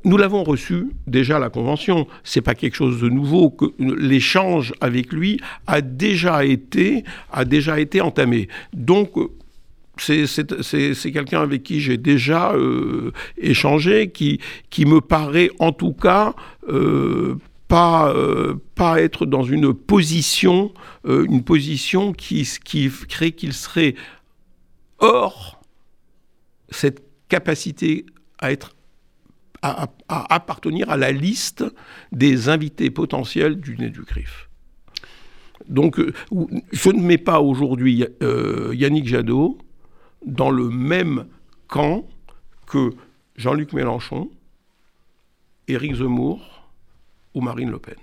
Nous 0.05 0.17
l'avons 0.17 0.45
reçu 0.45 0.89
déjà 1.07 1.37
à 1.37 1.39
la 1.39 1.51
Convention. 1.51 2.07
C'est 2.25 2.41
pas 2.41 2.55
quelque 2.55 2.75
chose 2.75 3.01
de 3.01 3.09
nouveau. 3.09 3.57
L'échange 3.79 4.73
avec 4.81 5.13
lui 5.13 5.41
a 5.67 5.81
déjà 5.81 6.45
été, 6.45 7.05
a 7.33 7.45
déjà 7.45 7.81
été 7.81 8.01
entamé. 8.01 8.49
Donc, 8.73 9.13
c'est 9.97 11.13
quelqu'un 11.13 11.43
avec 11.43 11.63
qui 11.63 11.81
j'ai 11.81 11.97
déjà 11.97 12.53
euh, 12.53 13.13
échangé, 13.37 14.11
qui, 14.11 14.41
qui 14.71 14.87
me 14.87 15.01
paraît 15.01 15.51
en 15.59 15.73
tout 15.73 15.93
cas 15.93 16.35
euh, 16.69 17.37
pas, 17.69 18.13
euh, 18.15 18.55
pas 18.75 19.01
être 19.01 19.27
dans 19.27 19.43
une 19.43 19.75
position, 19.75 20.73
une 21.05 21.43
position 21.45 22.13
qui, 22.13 22.49
qui 22.65 22.91
crée 23.09 23.33
qu'il 23.33 23.53
serait 23.53 23.95
hors 24.99 25.61
cette 26.71 27.03
capacité 27.29 28.07
à 28.39 28.53
être 28.53 28.73
à, 29.63 29.89
appartenir 30.09 30.91
à 30.91 30.97
la 30.97 31.13
liste 31.13 31.65
des 32.13 32.49
invités 32.49 32.91
potentiels 32.91 33.61
du 33.61 33.77
nez 33.77 33.91
du 33.91 34.03
CRIF. 34.03 34.49
Donc, 35.69 35.99
euh, 35.99 36.13
je 36.73 36.91
ne 36.91 37.03
mets 37.03 37.19
pas 37.19 37.41
aujourd'hui 37.41 38.07
euh, 38.23 38.73
Yannick 38.75 39.07
Jadot 39.07 39.59
dans 40.25 40.51
le 40.51 40.69
même 40.69 41.27
camp 41.69 42.07
que 42.67 42.91
Jean-Luc 43.37 43.73
Mélenchon, 43.73 44.31
Éric 45.69 45.97
Zemmour 45.97 46.71
ou 47.35 47.41
Marine 47.41 47.71
Le 47.71 47.79
Pen. 47.79 47.97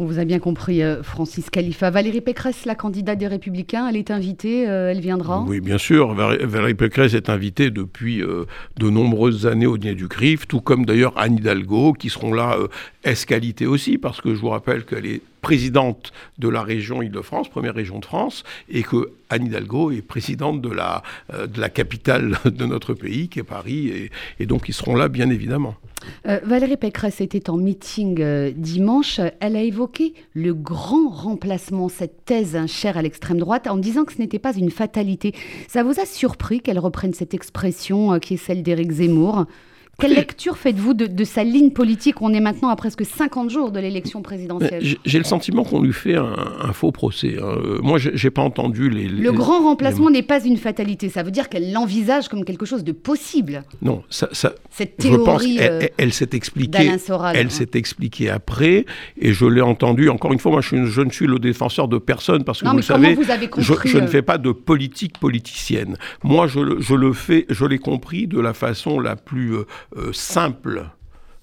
On 0.00 0.04
vous 0.04 0.20
a 0.20 0.24
bien 0.24 0.38
compris, 0.38 0.80
euh, 0.80 1.02
Francis 1.02 1.50
Khalifa. 1.50 1.90
Valérie 1.90 2.20
Pécresse, 2.20 2.66
la 2.66 2.76
candidate 2.76 3.18
des 3.18 3.26
Républicains, 3.26 3.88
elle 3.88 3.96
est 3.96 4.12
invitée, 4.12 4.68
euh, 4.68 4.92
elle 4.92 5.00
viendra? 5.00 5.44
Oui, 5.48 5.60
bien 5.60 5.76
sûr. 5.76 6.14
Valérie 6.14 6.74
Pécresse 6.74 7.14
est 7.14 7.28
invitée 7.28 7.72
depuis 7.72 8.22
euh, 8.22 8.44
de 8.78 8.90
nombreuses 8.90 9.48
années 9.48 9.66
au 9.66 9.76
dîner 9.76 9.96
du 9.96 10.06
CRIF, 10.06 10.46
tout 10.46 10.60
comme 10.60 10.86
d'ailleurs 10.86 11.14
Anne 11.16 11.38
Hidalgo, 11.38 11.94
qui 11.94 12.10
seront 12.10 12.32
là 12.32 12.56
escalité 13.02 13.66
aussi, 13.66 13.98
parce 13.98 14.20
que 14.20 14.36
je 14.36 14.40
vous 14.40 14.50
rappelle 14.50 14.84
qu'elle 14.84 15.04
est 15.04 15.20
présidente 15.40 16.12
de 16.38 16.48
la 16.48 16.62
région 16.62 17.02
Île-de-France, 17.02 17.48
première 17.48 17.74
région 17.74 17.98
de 17.98 18.04
France, 18.04 18.44
et 18.68 18.82
que 18.82 19.12
Anne 19.30 19.46
Hidalgo 19.46 19.90
est 19.90 20.02
présidente 20.02 20.62
de 20.62 20.70
la, 20.70 21.02
de 21.32 21.60
la 21.60 21.68
capitale 21.68 22.38
de 22.44 22.66
notre 22.66 22.94
pays, 22.94 23.28
qui 23.28 23.38
est 23.40 23.44
Paris, 23.44 24.10
et, 24.38 24.46
donc 24.46 24.68
ils 24.68 24.74
seront 24.74 24.96
là, 24.96 25.08
bien 25.08 25.30
évidemment. 25.30 25.74
Euh, 26.26 26.40
Valérie 26.44 26.76
Pécresse 26.76 27.20
était 27.20 27.50
en 27.50 27.56
meeting 27.56 28.20
euh, 28.20 28.52
dimanche. 28.54 29.20
Elle 29.40 29.56
a 29.56 29.62
évoqué 29.62 30.14
le 30.34 30.54
grand 30.54 31.08
remplacement, 31.08 31.88
cette 31.88 32.24
thèse 32.24 32.58
chère 32.66 32.96
à 32.96 33.02
l'extrême 33.02 33.38
droite, 33.38 33.66
en 33.66 33.76
disant 33.76 34.04
que 34.04 34.12
ce 34.12 34.18
n'était 34.18 34.38
pas 34.38 34.54
une 34.54 34.70
fatalité. 34.70 35.34
Ça 35.68 35.82
vous 35.82 36.00
a 36.00 36.06
surpris 36.06 36.60
qu'elle 36.60 36.78
reprenne 36.78 37.14
cette 37.14 37.34
expression 37.34 38.14
euh, 38.14 38.18
qui 38.18 38.34
est 38.34 38.38
celle 38.38 38.62
d'Éric 38.62 38.92
Zemmour? 38.92 39.46
Quelle 40.00 40.14
lecture 40.14 40.56
faites-vous 40.56 40.94
de, 40.94 41.24
sa 41.24 41.42
ligne 41.42 41.72
politique 41.72 42.22
On 42.22 42.32
est 42.32 42.38
maintenant 42.38 42.68
à 42.68 42.76
presque 42.76 43.04
50 43.04 43.50
jours 43.50 43.72
de 43.72 43.80
l'élection 43.80 44.22
présidentielle. 44.22 44.80
J'ai 45.04 45.18
le 45.18 45.24
sentiment 45.24 45.64
qu'on 45.64 45.82
lui 45.82 45.92
fait 45.92 46.14
un, 46.14 46.72
faux 46.72 46.92
procès. 46.92 47.36
Hein. 47.40 47.44
Euh, 47.44 47.80
moi, 47.82 47.98
j'ai 47.98 48.30
pas 48.30 48.42
entendu 48.42 48.90
les. 48.90 49.08
Le 49.08 49.32
grand 49.32 49.60
remplacement 49.64 50.08
n'est 50.08 50.22
pas 50.22 50.44
une 50.44 50.56
fatalité. 50.56 51.08
Ça 51.08 51.24
veut 51.24 51.32
dire 51.32 51.48
qu'elle 51.48 51.72
l'envisage 51.72 52.28
comme 52.28 52.44
quelque 52.44 52.64
chose 52.64 52.84
de 52.84 52.92
possible. 52.92 53.64
Non, 53.82 54.04
ça. 54.08 54.28
ça 54.30 54.52
Cette 54.70 54.98
théorie. 54.98 55.18
Je 55.18 55.24
pense, 55.24 55.44
elle, 55.58 55.90
elle, 55.98 56.12
s'est 56.12 56.30
expliquée. 56.32 56.92
Elle 57.34 57.46
hein. 57.46 57.50
s'est 57.50 57.70
expliquée 57.74 58.30
après, 58.30 58.86
et 59.20 59.32
je 59.32 59.46
l'ai 59.46 59.62
entendu. 59.62 60.10
Encore 60.10 60.32
une 60.32 60.38
fois, 60.38 60.52
moi, 60.52 60.60
je, 60.60 60.76
ne 60.76 61.10
suis 61.10 61.26
le 61.26 61.40
défenseur 61.40 61.88
de 61.88 61.98
personne 61.98 62.44
parce 62.44 62.62
que 62.62 62.68
vous 62.68 62.76
le 62.76 62.82
savez, 62.82 63.14
vous 63.14 63.32
avez 63.32 63.48
compris, 63.48 63.88
je, 63.88 63.98
ne 63.98 64.04
euh, 64.04 64.06
fais 64.06 64.22
pas 64.22 64.38
de 64.38 64.52
politique 64.52 65.18
politicienne. 65.18 65.96
Moi, 66.22 66.46
je, 66.46 66.60
le 66.60 67.12
fais. 67.12 67.46
Je 67.48 67.64
l'ai 67.64 67.78
compris 67.78 68.28
de 68.28 68.38
la 68.38 68.54
façon 68.54 69.00
la 69.00 69.16
plus 69.16 69.56
euh, 69.96 70.12
simple 70.12 70.86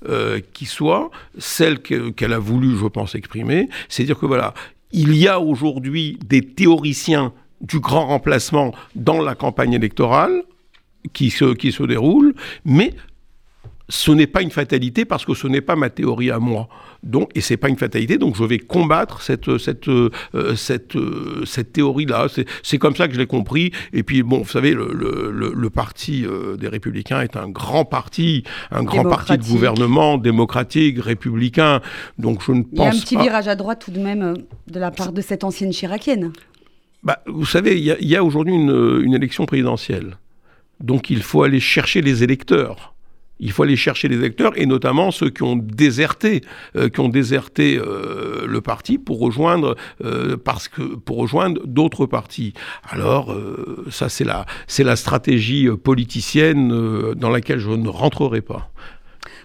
euh, 0.08 0.40
qui 0.54 0.66
soit, 0.66 1.10
celle 1.38 1.80
qu'elle 1.82 2.34
a 2.34 2.40
voulu, 2.40 2.78
je 2.78 2.86
pense, 2.86 3.16
exprimer. 3.16 3.70
C'est-à-dire 3.90 4.20
que 4.20 4.26
voilà, 4.26 4.54
il 4.92 5.16
y 5.16 5.28
a 5.28 5.40
aujourd'hui 5.40 6.20
des 6.26 6.42
théoriciens 6.42 7.34
du 7.62 7.80
grand 7.80 8.08
remplacement 8.08 8.74
dans 8.96 9.22
la 9.22 9.36
campagne 9.36 9.74
électorale 9.74 10.44
qui 11.14 11.32
se 11.32 11.84
déroule, 11.84 12.36
mais 12.66 12.94
ce 13.88 14.12
n'est 14.12 14.28
pas 14.28 14.42
une 14.42 14.52
fatalité 14.52 15.06
parce 15.06 15.26
que 15.26 15.34
ce 15.34 15.48
n'est 15.48 15.62
pas 15.62 15.76
ma 15.76 15.90
théorie 15.90 16.32
à 16.32 16.40
moi. 16.40 16.68
Donc, 17.04 17.30
et 17.36 17.42
c'est 17.42 17.58
pas 17.58 17.70
une 17.70 17.78
fatalité, 17.78 18.18
donc 18.18 18.36
je 18.36 18.44
vais 18.44 18.58
combattre 18.58 19.22
cette, 19.22 19.60
cette, 19.60 19.88
euh, 19.88 20.10
cette, 20.56 20.96
euh, 20.96 21.44
cette 21.46 21.72
théorie-là. 21.74 22.28
C'est 22.64 22.78
comme 22.80 22.96
ça 22.96 23.08
que 23.08 23.14
je 23.14 23.20
l'ai 23.20 23.28
compris. 23.28 23.72
Et 23.94 24.02
puis, 24.02 24.24
bon, 24.24 24.40
vous 24.40 24.50
savez, 24.50 24.74
le, 24.74 24.92
le, 24.92 25.54
le 25.56 25.70
parti 25.70 26.26
euh, 26.26 26.58
des 26.58 26.68
Républicains 26.68 27.22
est 27.22 27.36
un 27.36 27.48
grand 27.48 27.86
parti, 27.86 28.44
un 28.72 28.84
grand 28.84 29.04
parti 29.04 29.38
de 29.38 29.44
gouvernement 29.44 30.18
démocratique, 30.18 31.00
républicain. 31.00 31.82
Donc, 32.18 32.42
je 32.44 32.54
ne 32.54 32.64
pense 32.64 32.72
pas. 32.72 32.76
Il 32.76 32.80
y 32.80 32.88
a 32.88 32.90
un 32.90 33.00
petit 33.00 33.18
virage 33.18 33.48
à 33.48 33.56
droite 33.56 33.84
tout 33.86 33.92
de 33.92 34.00
même 34.00 34.34
de 34.66 34.80
la 34.80 34.90
part 34.90 35.12
de 35.12 35.22
cette 35.22 35.44
ancienne 35.44 35.72
chiracienne. 35.72 36.34
Bah, 37.04 37.20
vous 37.28 37.46
savez, 37.46 37.78
il 37.78 38.08
y 38.08 38.16
a, 38.16 38.20
a 38.20 38.24
aujourd'hui 38.24 38.56
une, 38.56 39.02
une 39.04 39.14
élection 39.14 39.46
présidentielle. 39.46 40.18
Donc, 40.80 41.12
il 41.12 41.22
faut 41.22 41.44
aller 41.44 41.60
chercher 41.60 42.02
les 42.02 42.24
électeurs. 42.24 42.95
Il 43.40 43.52
faut 43.52 43.64
aller 43.64 43.76
chercher 43.76 44.08
les 44.08 44.16
électeurs 44.16 44.54
et 44.56 44.66
notamment 44.66 45.12
ceux 45.12 45.30
qui 45.30 45.44
ont 45.44 45.56
déserté, 45.56 46.42
euh, 46.76 46.90
qui 46.90 47.00
ont 47.02 47.10
déserté 47.10 47.78
euh, 47.78 48.46
le 48.48 48.62
parti 48.62 48.98
pour 48.98 49.20
rejoindre 49.20 49.76
euh, 50.04 50.38
parce 50.38 50.68
que 50.68 50.82
pour 50.82 51.18
rejoindre 51.18 51.62
d'autres 51.66 52.06
partis. 52.06 52.54
Alors 52.90 53.36
ça 53.90 54.10
c'est 54.10 54.24
la 54.24 54.46
c'est 54.68 54.84
la 54.84 54.96
stratégie 54.96 55.68
politicienne 55.84 57.14
dans 57.14 57.30
laquelle 57.30 57.60
je 57.60 57.70
ne 57.70 57.90
rentrerai 57.90 58.42
pas. 58.42 58.72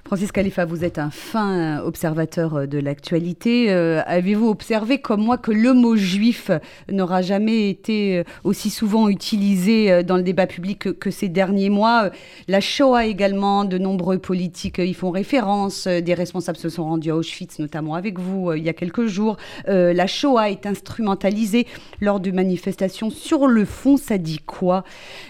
Francis 0.05 0.33
Khalifa, 0.33 0.65
vous 0.65 0.85
êtes 0.85 0.99
un 0.99 1.11
fin 1.11 1.81
observateur 1.81 2.55
euh, 2.57 2.67
de 2.67 2.79
l'actualité. 2.79 3.71
Euh, 3.71 4.03
avez-vous 4.07 4.49
observé, 4.49 4.99
comme 4.99 5.23
moi, 5.23 5.39
que 5.39 5.53
le 5.53 5.73
mot 5.73 5.95
juif 5.95 6.51
n'aura 6.91 7.23
jamais 7.23 7.69
été 7.69 8.19
euh, 8.19 8.25
aussi 8.43 8.71
souvent 8.71 9.09
utilisé 9.09 10.03
dans 10.03 10.17
le 10.17 10.23
débat 10.23 10.47
public 10.47 10.99
que, 10.99 11.11
ces 11.11 11.29
derniers 11.29 11.71
mois? 11.71 12.11
La 12.49 12.61
Shoah 12.61 13.07
également, 13.07 13.65
de 13.65 13.79
nombreux 13.79 14.19
politiques 14.19 14.79
y 14.79 14.95
font 14.95 15.11
référence. 15.11 15.87
Des 15.87 16.15
responsables 16.15 16.59
se 16.59 16.69
sont 16.69 16.85
rendus 16.85 17.11
à 17.11 17.17
Auschwitz, 17.17 17.59
notamment 17.59 17.95
avec 17.95 18.19
vous, 18.19 18.53
il 18.53 18.63
y 18.63 18.69
a 18.69 18.73
quelques 18.73 19.07
jours. 19.07 19.37
la 19.67 20.07
Shoah 20.07 20.51
est 20.51 20.67
instrumentalisée 20.67 21.67
lors 22.01 22.21
de 22.21 22.31
manifestations. 22.31 23.11
Sur 23.11 23.47
le 23.47 23.65
fond, 23.65 23.97
ça 23.97 24.19
dit 24.19 24.41
quoi? 24.45 24.85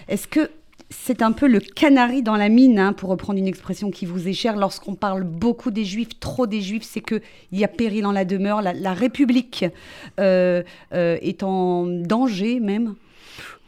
Est-ce 0.07 0.27
que 0.27 0.49
c'est 0.91 1.21
un 1.21 1.31
peu 1.31 1.47
le 1.47 1.59
canari 1.59 2.21
dans 2.21 2.35
la 2.35 2.49
mine, 2.49 2.77
hein, 2.77 2.93
pour 2.93 3.09
reprendre 3.09 3.39
une 3.39 3.47
expression 3.47 3.91
qui 3.91 4.05
vous 4.05 4.27
est 4.27 4.33
chère. 4.33 4.57
Lorsqu'on 4.57 4.95
parle 4.95 5.23
beaucoup 5.23 5.71
des 5.71 5.85
juifs, 5.85 6.19
trop 6.19 6.47
des 6.47 6.61
juifs, 6.61 6.83
c'est 6.83 7.01
qu'il 7.01 7.21
y 7.53 7.63
a 7.63 7.67
péril 7.67 8.05
en 8.05 8.11
la 8.11 8.25
demeure. 8.25 8.61
La, 8.61 8.93
République 8.93 9.65
euh, 10.19 10.63
euh, 10.93 11.17
est 11.21 11.43
en 11.43 11.85
danger 11.85 12.59
même. 12.59 12.95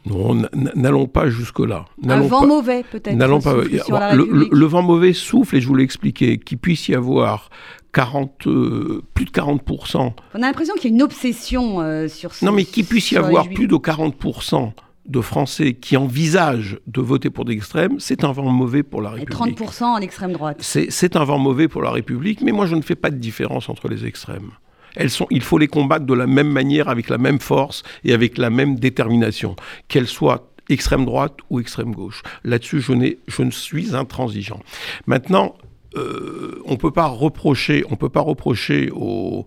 Non, 0.05 0.35
n'allons 0.75 1.07
pas 1.07 1.29
jusque-là. 1.29 1.85
Un 2.05 2.21
vent 2.21 2.45
mauvais, 2.45 2.83
peut-être. 2.83 3.15
N'allons 3.15 3.39
pas. 3.39 3.55
Le, 3.63 4.65
vent 4.65 4.81
mauvais 4.81 5.13
souffle, 5.13 5.55
et 5.55 5.61
je 5.61 5.67
vous 5.67 5.75
l'ai 5.75 5.85
expliqué, 5.85 6.37
qu'il 6.37 6.57
puisse 6.57 6.89
y 6.89 6.95
avoir 6.95 7.49
40, 7.93 8.47
euh, 8.47 9.01
plus 9.13 9.23
de 9.23 9.31
40%. 9.31 9.97
On 10.33 10.35
a 10.35 10.39
l'impression 10.39 10.73
qu'il 10.75 10.91
y 10.91 10.93
a 10.93 10.95
une 10.95 11.03
obsession 11.03 12.07
sur 12.09 12.33
ce 12.33 12.43
Non, 12.43 12.51
mais 12.51 12.65
qu'il 12.65 12.85
puisse 12.85 13.11
y 13.11 13.17
avoir 13.17 13.47
plus 13.47 13.67
de 13.67 13.75
40% 13.75 14.73
de 15.05 15.21
Français 15.21 15.73
qui 15.73 15.97
envisagent 15.97 16.79
de 16.87 17.01
voter 17.01 17.29
pour 17.29 17.45
l'extrême, 17.45 17.99
c'est 17.99 18.23
un 18.23 18.31
vent 18.31 18.49
mauvais 18.49 18.83
pour 18.83 19.01
la 19.01 19.11
République. 19.11 19.61
Et 19.61 19.63
30% 19.65 19.83
en 19.83 19.97
extrême 19.97 20.33
droite. 20.33 20.57
C'est 20.61 21.15
un 21.15 21.23
vent 21.23 21.37
mauvais 21.37 21.67
pour 21.67 21.81
la 21.81 21.91
République, 21.91 22.41
mais 22.41 22.51
moi 22.51 22.65
je 22.65 22.75
ne 22.75 22.81
fais 22.81 22.95
pas 22.95 23.09
de 23.09 23.17
différence 23.17 23.69
entre 23.69 23.87
les 23.87 24.05
extrêmes. 24.05 24.51
Elles 24.95 25.09
sont, 25.09 25.27
il 25.31 25.41
faut 25.41 25.57
les 25.57 25.67
combattre 25.67 26.05
de 26.05 26.13
la 26.13 26.27
même 26.27 26.49
manière, 26.49 26.87
avec 26.87 27.09
la 27.09 27.17
même 27.17 27.39
force 27.39 27.83
et 28.03 28.13
avec 28.13 28.37
la 28.37 28.49
même 28.49 28.75
détermination, 28.75 29.55
qu'elles 29.87 30.07
soient 30.07 30.49
extrême 30.69 31.05
droite 31.05 31.37
ou 31.49 31.59
extrême 31.59 31.93
gauche. 31.93 32.21
Là-dessus, 32.43 32.79
je, 32.79 32.93
je 33.27 33.41
ne 33.43 33.51
suis 33.51 33.95
intransigeant. 33.95 34.59
Maintenant, 35.07 35.55
euh, 35.95 36.61
on 36.65 36.77
peut 36.77 36.91
pas 36.91 37.07
reprocher, 37.07 37.83
on 37.89 37.95
peut 37.95 38.09
pas 38.09 38.21
reprocher 38.21 38.89
aux, 38.91 39.45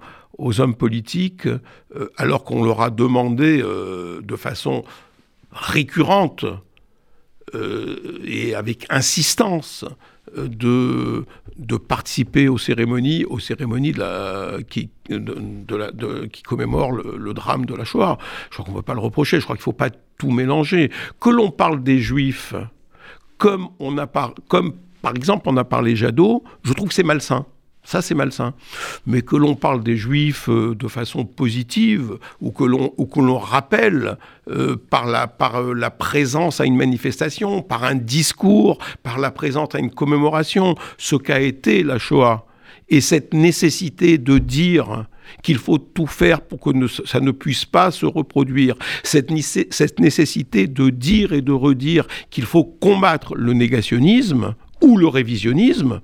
hommes 0.60 0.74
politiques, 0.74 1.46
euh, 1.46 2.12
alors 2.16 2.44
qu'on 2.44 2.62
leur 2.62 2.82
a 2.82 2.90
demandé 2.90 3.60
euh, 3.62 4.20
de 4.22 4.36
façon 4.36 4.84
récurrente 5.56 6.44
euh, 7.54 8.18
et 8.24 8.54
avec 8.54 8.86
insistance 8.90 9.84
euh, 10.36 10.48
de, 10.48 11.24
de 11.56 11.76
participer 11.76 12.48
aux 12.48 12.58
cérémonies, 12.58 13.24
qui, 14.68 14.90
de, 15.08 16.28
commémorent 16.44 16.92
le, 16.92 17.34
drame 17.34 17.64
de 17.64 17.74
la 17.74 17.84
Shoah. 17.84 18.18
Je 18.50 18.54
crois 18.54 18.64
qu'on 18.64 18.72
ne 18.72 18.76
peut 18.76 18.82
pas 18.82 18.94
le 18.94 19.00
reprocher, 19.00 19.38
je 19.38 19.44
crois 19.44 19.56
qu'il 19.56 19.62
ne 19.62 19.64
faut 19.64 19.72
pas 19.72 19.90
tout 20.18 20.30
mélanger. 20.30 20.90
Que 21.20 21.30
l'on 21.30 21.50
parle 21.50 21.82
des 21.82 21.98
Juifs 21.98 22.54
comme, 23.38 23.68
on 23.78 23.98
a 23.98 24.06
par, 24.06 24.34
comme 24.48 24.74
par 25.02 25.14
exemple 25.14 25.48
on 25.48 25.56
a 25.56 25.64
parlé 25.64 25.94
Jadot, 25.94 26.42
je 26.62 26.72
trouve 26.72 26.88
que 26.88 26.94
c'est 26.94 27.02
malsain. 27.02 27.46
Ça, 27.86 28.02
c'est 28.02 28.16
malsain. 28.16 28.52
Mais 29.06 29.22
que 29.22 29.36
l'on 29.36 29.54
parle 29.54 29.84
des 29.84 29.96
juifs 29.96 30.48
euh, 30.48 30.74
de 30.74 30.88
façon 30.88 31.24
positive, 31.24 32.18
ou 32.40 32.50
que 32.50 32.64
l'on, 32.64 33.38
rappelle 33.38 34.18
euh, 34.50 34.76
par, 34.90 35.06
la, 35.06 35.28
par 35.28 35.62
euh, 35.62 35.72
la 35.72 35.90
présence 35.90 36.60
à 36.60 36.64
une 36.64 36.76
manifestation, 36.76 37.62
par 37.62 37.84
un 37.84 37.94
discours, 37.94 38.78
par 39.04 39.18
la 39.18 39.30
présence 39.30 39.76
à 39.76 39.78
une 39.78 39.92
commémoration, 39.92 40.74
ce 40.98 41.14
qu'a 41.14 41.40
été 41.40 41.84
la 41.84 41.98
Shoah. 41.98 42.44
Et 42.88 43.00
cette 43.00 43.32
nécessité 43.32 44.18
de 44.18 44.38
dire 44.38 45.06
qu'il 45.42 45.58
faut 45.58 45.78
tout 45.78 46.08
faire 46.08 46.40
pour 46.40 46.58
que 46.60 46.70
ça 46.88 47.20
ne 47.20 47.30
puisse 47.30 47.64
pas 47.64 47.92
se 47.92 48.06
reproduire, 48.06 48.74
cette 49.04 49.30
nécessité 49.30 50.66
de 50.66 50.90
dire 50.90 51.32
et 51.32 51.42
de 51.42 51.52
redire 51.52 52.06
qu'il 52.30 52.44
faut 52.44 52.64
combattre 52.64 53.36
le 53.36 53.52
négationnisme 53.52 54.54
ou 54.82 54.96
le 54.96 55.08
révisionnisme, 55.08 56.00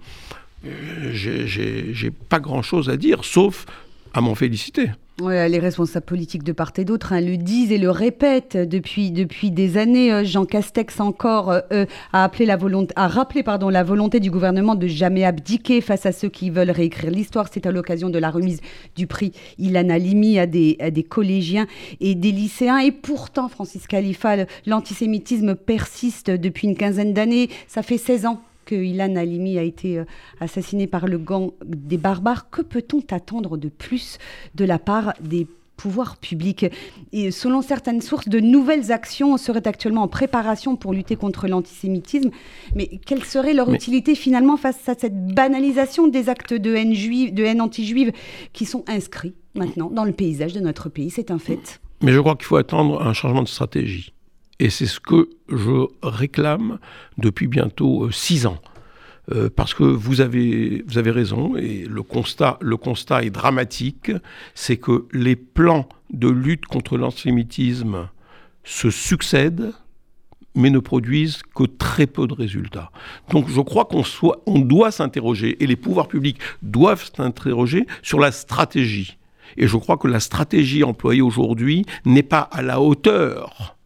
j'ai 1.13 2.11
pas 2.29 2.41
grand-chose 2.41 2.89
à 2.89 2.97
dire, 2.97 3.25
sauf 3.25 3.67
à 4.15 4.21
m'en 4.21 4.35
féliciter. 4.35 4.91
les 5.21 5.59
responsables 5.59 6.05
politiques 6.05 6.43
de 6.43 6.53
part 6.53 6.73
et 6.77 6.85
d'autre 6.85 7.13
hein, 7.13 7.21
le 7.21 7.37
disent 7.37 7.73
et 7.73 7.79
le 7.79 7.91
répètent 7.91 8.57
depuis, 8.57 9.11
depuis 9.11 9.51
des 9.51 9.79
années. 9.79 10.13
Euh, 10.13 10.25
Jean 10.25 10.45
Castex 10.45 11.01
encore 11.01 11.51
euh, 11.51 11.87
a, 12.13 12.25
appelé 12.25 12.45
la 12.45 12.57
volonté, 12.57 12.93
a 12.97 13.09
rappelé 13.09 13.43
pardon, 13.43 13.69
la 13.69 13.83
volonté 13.83 14.21
du 14.21 14.31
gouvernement 14.31 14.75
de 14.75 14.87
jamais 14.87 15.25
abdiquer 15.25 15.81
face 15.81 16.07
à 16.07 16.13
ceux 16.13 16.29
qui 16.29 16.51
veulent 16.51 16.71
réécrire 16.71 17.11
l'histoire. 17.11 17.49
C'est 17.51 17.67
à 17.67 17.73
l'occasion 17.73 18.11
de 18.11 18.19
la 18.19 18.31
remise 18.31 18.61
du 18.97 19.07
prix 19.07 19.33
Ilan 19.59 19.89
Halimi 19.89 20.39
à 20.39 20.47
des, 20.47 20.77
à 20.81 20.91
des 20.91 21.05
collégiens 21.05 21.67
et 22.01 22.15
des 22.15 22.33
lycéens. 22.33 22.79
Et 22.79 22.93
pourtant, 22.93 23.49
Francis 23.49 23.87
Khalifa, 23.87 24.37
l'antisémitisme 24.67 25.55
persiste 25.55 26.31
depuis 26.31 26.69
une 26.69 26.77
quinzaine 26.77 27.15
d'années. 27.15 27.49
Ça 27.67 27.83
fait 27.83 27.99
16 27.99 28.27
ans 28.27 28.43
que 28.65 28.75
Ilan 28.75 29.17
Halimi 29.17 29.59
a 29.59 29.63
été 29.63 29.99
euh, 29.99 30.05
assassiné 30.41 30.87
par 30.87 31.07
le 31.07 31.19
gang 31.19 31.51
des 31.65 31.97
barbares. 31.97 32.51
Que 32.51 32.63
peut-on 32.63 33.03
attendre 33.11 33.57
de 33.57 33.69
plus 33.69 34.19
de 34.55 34.65
la 34.65 34.79
part 34.79 35.15
des 35.21 35.47
pouvoirs 35.77 36.17
publics? 36.17 36.67
Et 37.13 37.31
selon 37.31 37.63
certaines 37.63 38.01
sources, 38.01 38.29
de 38.29 38.41
nouvelles 38.41 38.93
actions 38.93 39.37
seraient 39.37 39.67
actuellement 39.67 40.03
en 40.03 40.09
préparation 40.09 40.77
pour 40.77 40.93
lutter 40.93 41.17
contre 41.17 41.49
l'antisémitisme. 41.49 42.31
Mais 42.75 42.89
quelle 43.05 43.25
serait 43.25 43.55
leur 43.55 43.73
utilité 43.73 44.15
finalement 44.15 44.57
face 44.57 44.89
à 44.89 44.95
cette 44.95 45.27
banalisation 45.35 46.09
des 46.09 46.29
actes 46.29 46.55
de 46.55 46.75
haine, 46.75 46.95
juive, 46.95 47.35
de 47.35 47.45
haine 47.45 47.61
anti-juive 47.61 48.13
qui 48.53 48.65
sont 48.65 48.85
inscrits 48.87 49.35
maintenant 49.55 49.91
dans 49.91 50.05
le 50.05 50.13
paysage 50.13 50.53
de 50.53 50.61
notre 50.61 50.89
pays? 50.89 51.11
C'est 51.11 51.31
un 51.31 51.39
fait. 51.39 51.81
Mais 52.03 52.13
je 52.13 52.21
crois 52.21 52.35
qu'il 52.35 52.47
faut 52.47 52.57
attendre 52.57 53.01
un 53.01 53.13
changement 53.13 53.43
de 53.43 53.49
stratégie. 53.49 54.13
Et 54.63 54.71
c'est 54.71 54.87
ce 54.87 55.01
que 55.01 55.29
je 55.49 55.89
réclame 56.05 56.79
depuis 57.19 57.49
bientôt 57.49 58.05
euh, 58.05 58.13
six 58.13 58.47
ans. 58.47 58.61
Euh, 59.33 59.51
parce 59.51 59.75
que 59.75 59.83
vous 59.83 60.21
avez, 60.21 60.85
vous 60.87 60.99
avez 60.99 61.11
raison, 61.11 61.57
et 61.57 61.85
le 61.85 62.05
constat, 62.05 62.59
le 62.61 62.77
constat 62.77 63.25
est 63.25 63.31
dramatique, 63.31 64.13
c'est 64.55 64.77
que 64.77 65.09
les 65.13 65.35
plans 65.35 65.89
de 66.13 66.29
lutte 66.29 66.67
contre 66.67 66.97
l'antisémitisme 66.97 68.09
se 68.63 68.89
succèdent, 68.91 69.73
mais 70.55 70.71
ne 70.71 70.79
produisent 70.79 71.43
que 71.57 71.65
très 71.65 72.07
peu 72.07 72.29
de 72.29 72.35
résultats. 72.35 72.93
Donc 73.31 73.49
je 73.49 73.61
crois 73.61 73.87
qu'on 73.87 74.05
on 74.47 74.61
doit 74.61 74.93
s'interroger, 74.93 75.61
et 75.61 75.67
les 75.67 75.77
pouvoirs 75.77 76.07
publics 76.07 76.39
doivent 76.63 77.11
s'interroger 77.17 77.85
sur 78.01 78.21
la 78.21 78.31
stratégie. 78.31 79.19
Et 79.57 79.67
je 79.67 79.77
crois 79.77 79.97
que 79.97 80.07
la 80.07 80.21
stratégie 80.21 80.85
employée 80.85 81.21
aujourd'hui 81.21 81.85
n'est 82.05 82.23
pas 82.23 82.43
à 82.43 82.63
la 82.63 82.81
hauteur 82.81 83.77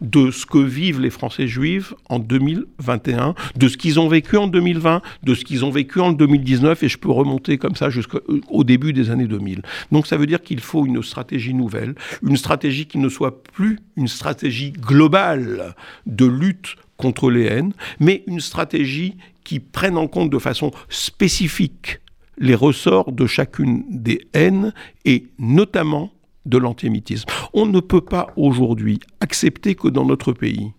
de 0.00 0.30
ce 0.30 0.46
que 0.46 0.58
vivent 0.58 1.00
les 1.00 1.10
Français 1.10 1.46
juifs 1.46 1.94
en 2.08 2.18
2021, 2.18 3.34
de 3.56 3.68
ce 3.68 3.76
qu'ils 3.76 4.00
ont 4.00 4.08
vécu 4.08 4.36
en 4.36 4.46
2020, 4.46 5.02
de 5.22 5.34
ce 5.34 5.44
qu'ils 5.44 5.64
ont 5.64 5.70
vécu 5.70 6.00
en 6.00 6.12
2019, 6.12 6.82
et 6.82 6.88
je 6.88 6.98
peux 6.98 7.10
remonter 7.10 7.58
comme 7.58 7.76
ça 7.76 7.90
jusqu'au 7.90 8.64
début 8.64 8.92
des 8.92 9.10
années 9.10 9.26
2000. 9.26 9.62
Donc 9.92 10.06
ça 10.06 10.16
veut 10.16 10.26
dire 10.26 10.42
qu'il 10.42 10.60
faut 10.60 10.86
une 10.86 11.02
stratégie 11.02 11.54
nouvelle, 11.54 11.94
une 12.22 12.36
stratégie 12.36 12.86
qui 12.86 12.98
ne 12.98 13.08
soit 13.08 13.42
plus 13.42 13.78
une 13.96 14.08
stratégie 14.08 14.72
globale 14.72 15.74
de 16.06 16.26
lutte 16.26 16.76
contre 16.96 17.30
les 17.30 17.44
haines, 17.44 17.72
mais 18.00 18.22
une 18.26 18.40
stratégie 18.40 19.16
qui 19.42 19.60
prenne 19.60 19.96
en 19.96 20.06
compte 20.06 20.30
de 20.30 20.38
façon 20.38 20.70
spécifique 20.88 22.00
les 22.38 22.54
ressorts 22.54 23.12
de 23.12 23.26
chacune 23.26 23.84
des 23.88 24.26
haines 24.32 24.72
et 25.04 25.26
notamment 25.38 26.10
de 26.46 26.58
l'antisémitisme. 26.58 27.28
On 27.52 27.66
ne 27.66 27.80
peut 27.80 28.00
pas 28.00 28.28
aujourd'hui 28.36 29.00
accepter 29.20 29.74
que 29.74 29.88
dans 29.88 30.04
notre 30.04 30.32
pays, 30.32 30.72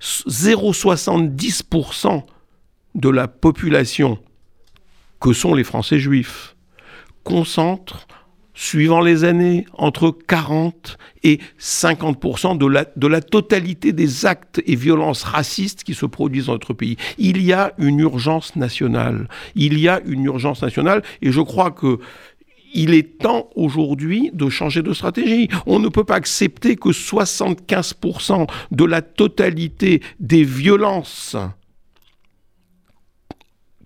0,70% 0.00 2.22
de 2.94 3.08
la 3.08 3.28
population 3.28 4.18
que 5.20 5.32
sont 5.32 5.54
les 5.54 5.64
Français 5.64 5.98
juifs 5.98 6.54
concentre, 7.24 8.06
suivant 8.54 9.00
les 9.00 9.24
années, 9.24 9.66
entre 9.74 10.10
40 10.10 10.96
et 11.24 11.40
50% 11.60 12.56
de 12.56 12.66
la, 12.66 12.86
de 12.96 13.06
la 13.06 13.20
totalité 13.20 13.92
des 13.92 14.24
actes 14.24 14.62
et 14.64 14.76
violences 14.76 15.24
racistes 15.24 15.82
qui 15.82 15.92
se 15.92 16.06
produisent 16.06 16.46
dans 16.46 16.52
notre 16.52 16.72
pays. 16.72 16.96
Il 17.18 17.42
y 17.42 17.52
a 17.52 17.74
une 17.78 17.98
urgence 17.98 18.56
nationale. 18.56 19.28
Il 19.56 19.78
y 19.78 19.88
a 19.88 20.00
une 20.06 20.24
urgence 20.24 20.62
nationale 20.62 21.02
et 21.20 21.32
je 21.32 21.40
crois 21.40 21.70
que 21.70 21.98
il 22.76 22.94
est 22.94 23.18
temps 23.18 23.48
aujourd'hui 23.56 24.30
de 24.32 24.48
changer 24.48 24.82
de 24.82 24.92
stratégie. 24.92 25.48
On 25.66 25.78
ne 25.78 25.88
peut 25.88 26.04
pas 26.04 26.16
accepter 26.16 26.76
que 26.76 26.90
75% 26.90 28.46
de 28.70 28.84
la 28.84 29.02
totalité 29.02 30.02
des 30.20 30.44
violences 30.44 31.36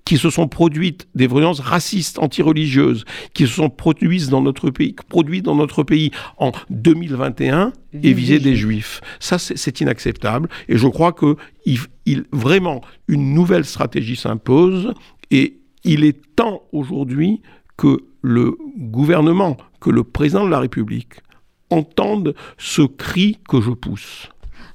qui 0.05 0.19
se 0.19 0.29
sont 0.29 0.49
produites, 0.49 1.07
des 1.15 1.29
violences 1.29 1.61
racistes, 1.61 2.19
antireligieuses, 2.19 3.05
qui 3.33 3.47
se 3.47 3.55
sont 3.55 3.71
produites 3.71 4.29
dans 4.29 4.43
notre 4.43 4.71
pays, 4.71 4.97
produites 5.09 5.45
dans 5.45 5.55
notre 5.55 5.85
pays 5.85 6.11
en 6.37 6.51
2021, 6.71 7.73
et 8.03 8.13
viser 8.13 8.41
des 8.41 8.57
juifs. 8.57 9.01
Ça, 9.21 9.39
c'est 9.39 9.81
inacceptable. 9.81 10.49
Et 10.69 10.77
je 10.79 10.89
crois 10.89 11.13
que 11.13 11.37
il, 11.65 12.25
vraiment 12.33 12.81
une 13.07 13.35
nouvelle 13.35 13.65
stratégie 13.65 14.17
s'impose. 14.17 14.95
Et 15.31 15.59
il 15.85 16.03
est 16.03 16.35
temps 16.35 16.63
aujourd'hui 16.73 17.41
que 17.77 17.99
le 18.23 18.57
gouvernement, 18.77 19.57
que 19.81 19.91
le 19.91 20.05
président 20.05 20.45
de 20.45 20.51
la 20.51 20.61
République 20.61 21.21
entende 21.71 22.35
ce 22.59 22.83
cri 22.83 23.39
que 23.49 23.61
je 23.61 23.71
pousse. 23.71 24.29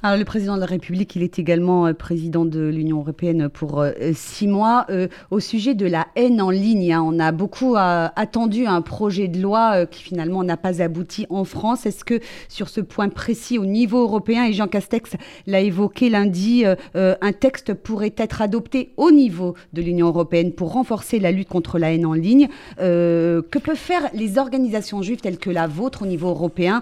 Alors, 0.06 0.20
le 0.20 0.24
président 0.26 0.54
de 0.54 0.60
la 0.60 0.68
République, 0.68 1.16
il 1.16 1.24
est 1.24 1.40
également 1.40 1.92
président 1.96 2.46
de 2.46 2.60
l'Union 2.60 3.00
européenne 3.00 3.50
pour 3.50 3.84
six 4.14 4.48
mois. 4.48 4.86
au 5.32 5.40
sujet 5.40 5.74
de 5.74 5.88
la 5.88 6.06
haine 6.16 6.44
en 6.44 6.52
ligne, 6.52 6.94
hein, 6.94 7.02
on 7.04 7.18
a 7.18 7.32
beaucoup 7.32 7.74
attendu 7.76 8.68
un 8.68 8.82
projet 8.82 9.28
de 9.28 9.42
loi 9.42 9.88
qui 9.88 10.04
finalement 10.04 10.44
n'a 10.44 10.58
pas 10.58 10.84
abouti 10.84 11.26
en 11.32 11.44
France. 11.44 11.88
Est-ce 11.88 12.06
que 12.06 12.20
sur 12.50 12.70
ce 12.70 12.82
point 12.82 13.10
précis 13.10 13.58
au 13.58 13.66
niveau 13.66 14.04
européen, 14.04 14.46
et 14.46 14.54
Jean 14.54 14.68
Castex 14.68 15.14
l'a 15.48 15.62
évoqué 15.62 16.12
lundi, 16.12 16.66
un 16.94 17.32
texte 17.32 17.74
pourrait 17.74 18.14
être 18.16 18.44
adopté 18.44 18.92
au 18.98 19.10
niveau 19.10 19.56
de 19.74 19.82
l'Union 19.82 20.06
européenne 20.06 20.52
pour 20.52 20.74
renforcer 20.74 21.18
la 21.18 21.32
lutte 21.32 21.50
contre 21.50 21.80
la 21.80 21.92
haine 21.92 22.06
en 22.06 22.14
ligne? 22.14 22.48
Que 22.78 23.42
peuvent 23.58 23.76
faire 23.76 24.04
les 24.14 24.38
organisations 24.38 25.02
juives 25.02 25.22
telles 25.22 25.40
que 25.40 25.50
la 25.50 25.66
vôtre 25.66 26.04
au 26.04 26.06
niveau 26.06 26.30
européen 26.30 26.80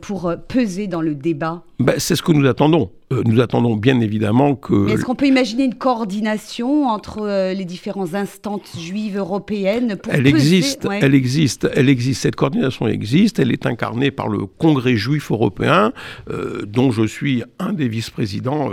pour 0.00 0.34
peser 0.48 0.88
dans 0.88 1.02
le 1.02 1.14
débat? 1.14 1.62
Ben, 1.78 1.94
C'est 1.98 2.16
ce 2.16 2.22
que 2.22 2.32
nous 2.32 2.47
attendons. 2.48 2.90
Euh, 3.12 3.22
nous 3.24 3.40
attendons 3.40 3.76
bien 3.76 4.00
évidemment 4.00 4.54
que... 4.54 4.88
Est-ce 4.88 5.04
qu'on 5.04 5.14
peut 5.14 5.26
imaginer 5.26 5.64
une 5.64 5.74
coordination 5.74 6.88
entre 6.88 7.22
euh, 7.22 7.54
les 7.54 7.64
différentes 7.64 8.14
instances 8.14 8.78
juives 8.78 9.16
européennes 9.16 9.96
pour 9.96 10.12
Elle 10.12 10.26
existe, 10.26 10.86
elle 10.90 11.14
existe, 11.14 11.68
elle 11.74 11.88
existe. 11.88 12.22
Cette 12.22 12.36
coordination 12.36 12.86
existe. 12.86 13.38
Elle 13.38 13.52
est 13.52 13.66
incarnée 13.66 14.10
par 14.10 14.28
le 14.28 14.46
Congrès 14.46 14.96
juif 14.96 15.30
européen, 15.30 15.92
euh, 16.30 16.62
dont 16.66 16.90
je 16.90 17.06
suis 17.06 17.42
un 17.58 17.72
des 17.72 17.88
vice-présidents. 17.88 18.70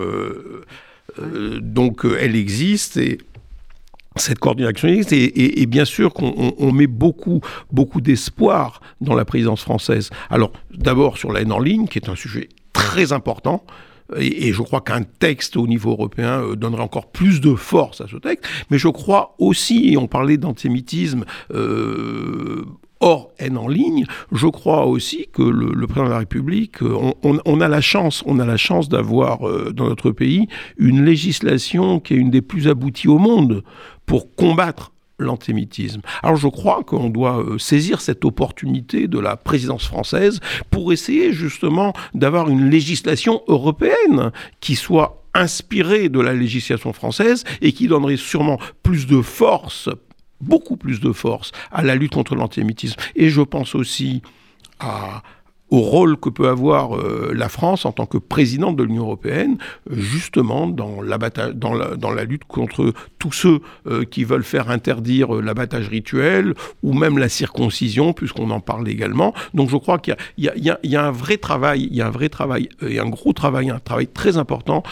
donc 1.62 2.06
elle 2.20 2.36
existe 2.36 2.98
et 2.98 3.20
cette 4.18 4.40
coordination 4.40 4.88
existe 4.88 5.14
et, 5.14 5.62
et, 5.62 5.66
bien 5.66 5.86
sûr 5.86 6.14
qu'on 6.14 6.72
met 6.72 6.88
beaucoup, 6.88 7.42
beaucoup 7.72 8.02
d'espoir 8.02 8.82
dans 9.02 9.16
la 9.16 9.26
présidence 9.26 9.62
française. 9.62 10.10
Alors 10.30 10.52
d'abord 10.74 11.18
sur 11.18 11.32
la 11.32 11.42
haine 11.42 11.52
en 11.52 11.60
ligne, 11.60 11.88
qui 11.88 12.00
est 12.00 12.10
un 12.10 12.16
sujet 12.16 12.50
très 12.76 13.14
important. 13.14 13.64
Et, 14.18 14.54
je 14.54 14.62
crois 14.62 14.82
qu'un 14.82 15.02
texte 15.02 15.58
au 15.58 15.66
niveau 15.66 15.92
européen 15.92 16.42
euh, 16.42 16.56
donnerait 16.56 16.84
encore 16.84 17.08
plus 17.08 17.42
de 17.42 17.56
force 17.56 18.02
à 18.02 18.08
ce 18.08 18.18
texte. 18.18 18.46
Mais 18.70 18.78
je 18.78 18.88
crois 18.90 19.36
aussi, 19.40 19.92
et 19.92 19.98
on 19.98 20.06
parlait 20.06 20.38
d'antisémitisme 20.38 21.26
euh, 21.52 22.64
hors 23.00 23.32
haine 23.40 23.58
en 23.58 23.68
ligne, 23.68 24.06
je 24.32 24.46
crois 24.48 24.86
aussi 24.86 25.28
que 25.34 25.42
le, 25.42 25.88
président 25.88 26.06
de 26.06 26.12
la 26.12 26.20
République, 26.20 26.84
euh, 26.84 27.14
on, 27.24 27.62
a 27.62 27.68
la 27.68 27.82
chance, 27.82 28.24
on 28.28 28.40
a 28.40 28.46
la 28.46 28.58
chance 28.58 28.90
d'avoir 28.90 29.40
dans 29.74 29.88
notre 29.88 30.12
pays 30.12 30.48
une 30.78 31.04
législation 31.04 32.00
qui 32.00 32.14
est 32.14 32.18
une 32.18 32.30
des 32.30 32.42
plus 32.44 32.68
abouties 32.68 33.08
au 33.08 33.18
monde 33.18 33.64
pour 34.06 34.36
combattre 34.36 34.92
l'antisémitisme. 35.19 36.01
Alors 36.23 36.36
je 36.36 36.47
crois 36.47 36.84
qu'on 36.84 37.10
doit 37.10 37.39
euh, 37.39 37.58
saisir 37.58 38.01
cette 38.01 38.25
opportunité 38.25 39.08
de 39.08 39.19
la 39.19 39.38
présidence 39.38 39.86
française 39.86 40.39
pour 40.71 40.91
essayer 40.91 41.32
justement 41.32 41.93
d'avoir 42.13 42.49
une 42.49 42.69
législation 42.69 43.41
européenne 43.47 44.32
qui 44.60 44.75
soit 44.75 45.23
inspirée 45.34 46.10
de 46.10 46.19
la 46.19 46.34
législation 46.34 46.93
française 46.93 47.43
et 47.62 47.73
qui 47.73 47.88
donnerait 47.88 48.17
sûrement 48.17 48.58
plus 48.84 49.06
de 49.08 49.21
force 49.21 49.89
beaucoup 50.41 50.78
plus 50.78 50.99
de 50.99 51.12
force 51.12 51.51
à 51.71 51.82
la 51.82 51.95
lutte 51.95 52.13
contre 52.13 52.36
l'antisémitisme. 52.36 52.99
Et 53.15 53.30
je 53.30 53.41
pense 53.41 53.75
aussi 53.75 54.21
à, 54.80 55.23
au 55.71 55.80
rôle 55.80 56.17
que 56.17 56.30
peut 56.30 56.47
avoir 56.47 56.95
euh, 56.95 57.34
la 57.36 57.49
France 57.49 57.86
en 57.86 57.91
tant 57.91 58.06
que 58.06 58.17
présidente 58.17 58.75
de 58.75 58.84
l'Union 58.84 59.04
européenne, 59.04 59.58
justement 59.89 60.67
dans 60.67 61.01
la, 61.01 62.23
lutte 62.23 62.45
contre 62.45 62.93
tous 63.19 63.32
ceux 63.32 63.60
euh, 63.88 64.04
qui 64.04 64.23
veulent 64.23 64.43
faire 64.43 64.69
interdire 64.69 65.36
euh, 65.36 65.41
l'abattage 65.41 65.89
rituel 65.89 66.54
ou 66.84 66.93
même 66.93 67.17
la 67.17 67.30
circoncision, 67.30 68.13
puisqu'on 68.13 68.51
en 68.51 68.60
parle 68.60 68.88
également. 68.88 69.34
Donc 69.54 69.69
je 69.69 69.78
crois 69.78 69.97
qu'il 69.97 70.15
y, 70.38 70.95
a 70.95 71.06
un 71.06 71.12
vrai 71.12 71.38
travail, 71.38 71.88
il 71.89 71.95
y 71.95 72.01
a 72.01 72.08
un 72.08 72.12
vrai 72.12 72.30
travail 72.30 72.69
et 72.82 72.99
un 72.99 73.10
gros 73.10 73.34
travail, 73.34 73.69
un 73.69 73.80
travail 73.80 74.08
très 74.08 74.38
important 74.38 74.84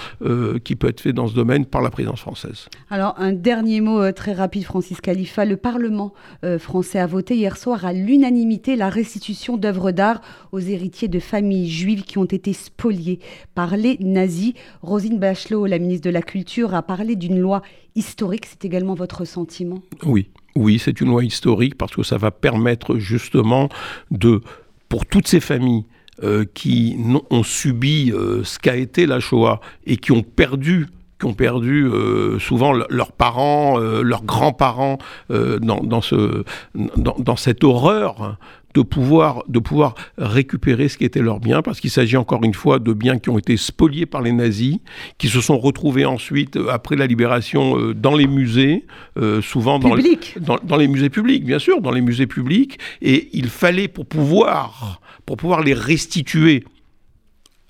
qui 0.63 0.75
peut 0.75 0.87
être 0.87 1.01
fait 1.01 1.13
dans 1.13 1.27
ce 1.27 1.35
domaine 1.35 1.65
par 1.65 1.81
la 1.81 1.89
présidence 1.89 2.21
française. 2.21 2.67
Alors 2.89 3.15
un 3.17 3.31
dernier 3.31 3.81
mot 3.81 4.11
très 4.11 4.33
rapide, 4.33 4.63
Francis 4.63 5.01
Khalifa. 5.01 5.45
Le 5.45 5.57
Parlement 5.57 6.13
français 6.59 6.99
a 6.99 7.07
voté 7.07 7.35
hier 7.35 7.57
soir 7.57 7.85
à 7.85 7.93
l'unanimité 7.93 8.75
la 8.75 8.89
restitution 8.89 9.57
d'œuvres 9.57 9.91
d'art 9.91 10.21
aux 10.51 10.62
héritiers 10.69 11.07
de 11.07 11.19
familles 11.19 11.69
juives 11.69 12.03
qui 12.03 12.17
ont 12.17 12.25
été 12.25 12.53
spoliées 12.53 13.19
par 13.55 13.77
les 13.77 13.97
nazis. 13.99 14.53
Rosine 14.81 15.19
Bachelot, 15.19 15.65
la 15.65 15.79
ministre 15.79 16.05
de 16.05 16.13
la 16.13 16.21
Culture, 16.21 16.73
a 16.73 16.81
parlé 16.81 17.15
d'une 17.15 17.39
loi 17.39 17.61
historique. 17.95 18.45
C'est 18.45 18.65
également 18.65 18.95
votre 18.95 19.25
sentiment? 19.25 19.81
Oui, 20.03 20.29
oui, 20.55 20.79
c'est 20.79 21.01
une 21.01 21.09
loi 21.09 21.23
historique 21.23 21.75
parce 21.75 21.95
que 21.95 22.03
ça 22.03 22.17
va 22.17 22.31
permettre 22.31 22.97
justement 22.97 23.69
de, 24.11 24.41
pour 24.89 25.05
toutes 25.05 25.27
ces 25.27 25.39
familles, 25.39 25.85
euh, 26.21 26.45
qui 26.53 26.95
ont 27.31 27.41
subi 27.41 28.11
euh, 28.11 28.43
ce 28.43 28.59
qu'a 28.59 28.75
été 28.75 29.07
la 29.07 29.19
Shoah 29.19 29.59
et 29.87 29.97
qui 29.97 30.11
ont 30.11 30.21
perdu 30.21 30.85
qui 31.23 31.29
ont 31.29 31.33
perdu 31.33 31.85
euh, 31.85 32.37
souvent 32.37 32.73
leurs 32.73 33.13
parents, 33.13 33.77
leurs 33.77 34.23
grands-parents 34.23 34.97
dans, 35.29 36.01
ce, 36.01 36.43
dans, 36.75 37.35
cette 37.37 37.63
horreur 37.63 38.37
de 38.73 38.81
pouvoir, 38.81 39.43
de 39.47 39.59
pouvoir 39.59 39.95
récupérer 40.17 40.89
ce 40.89 40.97
qui 40.97 41.05
était 41.05 41.21
leur 41.21 41.39
bien, 41.39 41.61
parce 41.61 41.79
qu'il 41.79 41.89
s'agit 41.89 42.17
encore 42.17 42.43
une 42.43 42.53
fois 42.53 42.79
de 42.79 42.93
biens 42.93 43.19
qui 43.19 43.29
ont 43.29 43.37
été 43.37 43.57
spoliés 43.57 44.05
par 44.05 44.21
les 44.21 44.31
nazis, 44.31 44.77
qui 45.17 45.29
se 45.29 45.41
sont 45.41 45.57
retrouvés 45.57 46.05
ensuite, 46.05 46.57
euh, 46.57 46.69
après 46.69 46.95
la 46.95 47.07
libération, 47.07 47.77
euh, 47.77 47.93
dans 47.93 48.15
les 48.15 48.27
musées, 48.27 48.85
euh, 49.17 49.41
souvent 49.41 49.79
dans 49.79 49.93
les, 49.93 50.17
dans, 50.41 50.77
les 50.77 50.87
musées 50.87 51.09
publics, 51.09 51.45
bien 51.45 51.59
sûr, 51.59 51.81
dans 51.81 51.91
les 51.91 52.01
musées 52.01 52.27
publics, 52.27 52.79
et 53.01 53.29
il 53.33 53.47
fallait 53.47 53.87
pour 53.87 54.05
pouvoir, 54.05 55.01
pour 55.25 55.37
pouvoir 55.37 55.61
les 55.61 55.73
restituer 55.73 56.63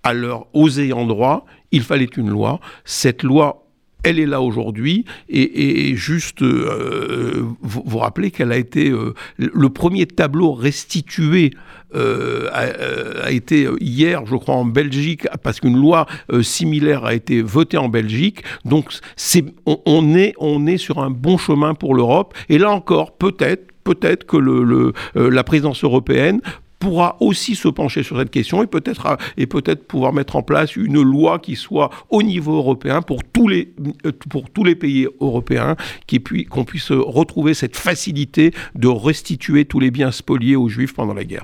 à 0.03 0.13
leur 0.13 0.47
aux 0.53 0.79
ayants 0.79 1.05
droit, 1.05 1.45
il 1.73 1.81
fallait 1.81 2.05
une 2.05 2.29
loi. 2.29 2.61
Cette 2.85 3.23
loi 3.23 3.63
elle 4.03 4.19
est 4.19 4.25
là 4.25 4.41
aujourd'hui 4.41 5.05
et, 5.29 5.95
juste 5.95 6.41
euh, 6.41 7.43
vous, 7.61 7.97
rappelez 7.97 8.31
qu'elle 8.31 8.51
a 8.51 8.57
été 8.57 8.89
euh, 8.89 9.13
le 9.37 9.69
premier 9.69 10.05
tableau 10.05 10.53
restitué 10.53 11.51
euh, 11.95 12.49
a, 12.51 13.31
été 13.31 13.69
hier, 13.79 14.25
je 14.25 14.35
crois, 14.35 14.55
en 14.55 14.65
Belgique 14.65 15.27
parce 15.41 15.59
qu'une 15.61 15.77
loi 15.77 16.05
similaire 16.41 17.05
a 17.05 17.13
été 17.13 17.41
votée 17.41 17.77
en 17.77 17.87
Belgique. 17.87 18.43
Donc 18.65 18.91
on, 19.65 20.15
est 20.15 20.33
on 20.37 20.67
est 20.67 20.77
sur 20.77 20.99
un 20.99 21.09
bon 21.09 21.37
chemin 21.37 21.73
pour 21.73 21.95
l'Europe 21.95 22.33
et 22.49 22.57
là 22.57 22.71
encore 22.71 23.15
peut-être 23.15 23.67
peut-être 23.83 24.25
que 24.25 24.93
la 25.15 25.43
présidence 25.43 25.83
européenne 25.83 26.41
pourra 26.83 27.17
aussi 27.19 27.55
se 27.55 27.67
pencher 27.69 28.03
sur 28.03 28.17
cette 28.19 28.29
question 28.29 28.61
et 28.61 28.67
peut-être 28.67 29.17
et 29.37 29.47
peut-être 29.47 29.87
pouvoir 29.87 30.13
mettre 30.13 30.35
en 30.35 30.43
place 30.43 30.75
une 30.75 31.01
loi 31.01 31.39
qui 31.39 31.55
soit 31.55 31.89
au 32.09 32.21
niveau 32.21 32.55
européen 32.55 33.01
pour 33.01 33.23
tous 33.23 33.47
les 33.47 33.73
euh, 34.05 34.11
pour 34.29 34.49
tous 34.49 34.63
les 34.63 34.75
pays 34.75 35.07
européens 35.21 35.75
qui 36.07 36.21
qu'on 36.21 36.65
puisse 36.65 36.91
retrouver 36.91 37.53
cette 37.53 37.77
facilité 37.77 38.51
de 38.75 38.87
restituer 38.87 39.65
tous 39.65 39.79
les 39.79 39.91
biens 39.91 40.11
spoliés 40.11 40.55
aux 40.55 40.69
juifs 40.69 40.93
pendant 40.93 41.13
la 41.13 41.23
guerre. 41.23 41.41